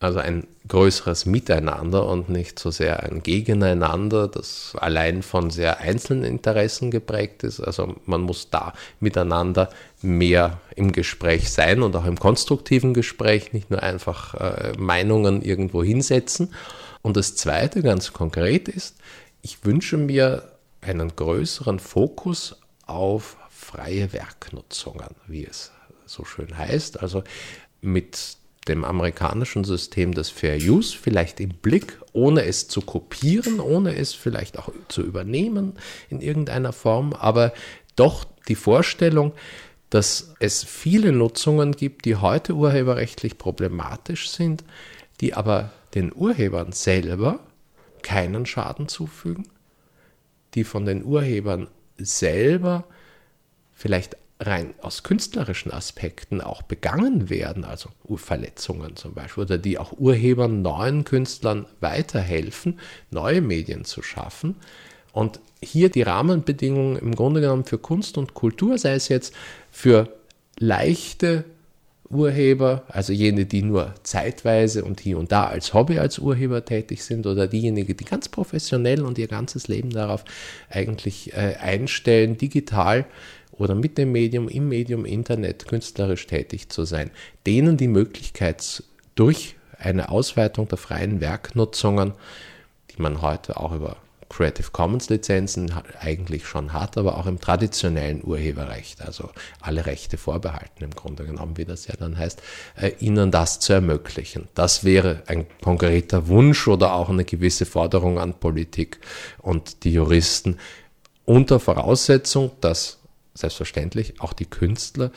[0.00, 6.22] Also ein größeres Miteinander und nicht so sehr ein Gegeneinander, das allein von sehr einzelnen
[6.22, 7.58] Interessen geprägt ist.
[7.58, 13.70] Also man muss da miteinander mehr im Gespräch sein und auch im konstruktiven Gespräch, nicht
[13.70, 16.54] nur einfach äh, Meinungen irgendwo hinsetzen.
[17.02, 18.96] Und das Zweite ganz konkret ist,
[19.42, 20.44] ich wünsche mir
[20.80, 22.56] einen größeren Fokus
[22.86, 25.72] auf freie Werknutzungen, wie es
[26.06, 27.00] so schön heißt.
[27.00, 27.22] Also
[27.80, 28.36] mit
[28.68, 34.12] dem amerikanischen System des Fair Use vielleicht im Blick, ohne es zu kopieren, ohne es
[34.12, 35.74] vielleicht auch zu übernehmen
[36.10, 37.52] in irgendeiner Form, aber
[37.96, 39.32] doch die Vorstellung,
[39.90, 44.64] dass es viele Nutzungen gibt, die heute urheberrechtlich problematisch sind,
[45.20, 47.40] die aber den Urhebern selber
[48.02, 49.48] keinen Schaden zufügen,
[50.54, 52.84] die von den Urhebern selber
[53.72, 59.92] vielleicht rein aus künstlerischen Aspekten auch begangen werden, also Urverletzungen zum Beispiel, oder die auch
[59.98, 62.78] Urhebern, neuen Künstlern weiterhelfen,
[63.10, 64.56] neue Medien zu schaffen.
[65.12, 69.34] Und hier die Rahmenbedingungen im Grunde genommen für Kunst und Kultur, sei es jetzt
[69.72, 70.08] für
[70.58, 71.44] leichte
[72.10, 77.04] Urheber, also jene, die nur zeitweise und hier und da als Hobby als Urheber tätig
[77.04, 80.24] sind oder diejenigen, die ganz professionell und ihr ganzes Leben darauf
[80.70, 83.04] eigentlich äh, einstellen, digital
[83.52, 87.10] oder mit dem Medium, im Medium Internet künstlerisch tätig zu sein,
[87.46, 88.82] denen die Möglichkeit
[89.14, 92.14] durch eine Ausweitung der freien Werknutzungen,
[92.90, 93.96] die man heute auch über
[94.28, 100.84] Creative Commons Lizenzen eigentlich schon hat, aber auch im traditionellen Urheberrecht, also alle Rechte vorbehalten
[100.84, 102.42] im Grunde genommen, wie das ja dann heißt,
[102.76, 104.48] äh, ihnen das zu ermöglichen.
[104.54, 108.98] Das wäre ein konkreter Wunsch oder auch eine gewisse Forderung an Politik
[109.38, 110.58] und die Juristen
[111.24, 112.98] unter Voraussetzung, dass
[113.34, 115.10] selbstverständlich auch die Künstler,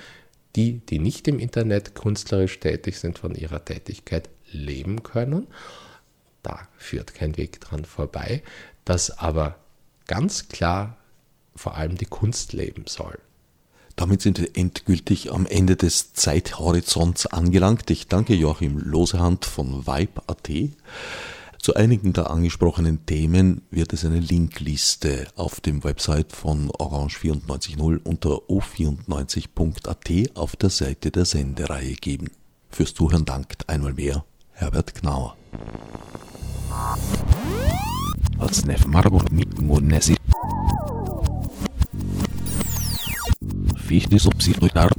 [0.56, 5.48] die, die nicht im Internet künstlerisch tätig sind, von ihrer Tätigkeit leben können.
[6.44, 8.42] Da führt kein Weg dran vorbei,
[8.92, 9.56] dass aber
[10.06, 10.98] ganz klar
[11.56, 13.18] vor allem die Kunst leben soll.
[13.96, 17.90] Damit sind wir endgültig am Ende des Zeithorizonts angelangt.
[17.90, 20.50] Ich danke Joachim Losehand von Vibe.at.
[21.58, 28.02] Zu einigen der angesprochenen Themen wird es eine Linkliste auf dem Website von Orange 94.0
[28.04, 32.30] unter o94.at auf der Seite der Sendereihe geben.
[32.70, 35.38] Fürs Zuhören dankt einmal mehr Herbert Knauer.
[38.42, 40.16] Als Nef Marburg mit Monesi.
[43.76, 44.90] Fichte subsidiar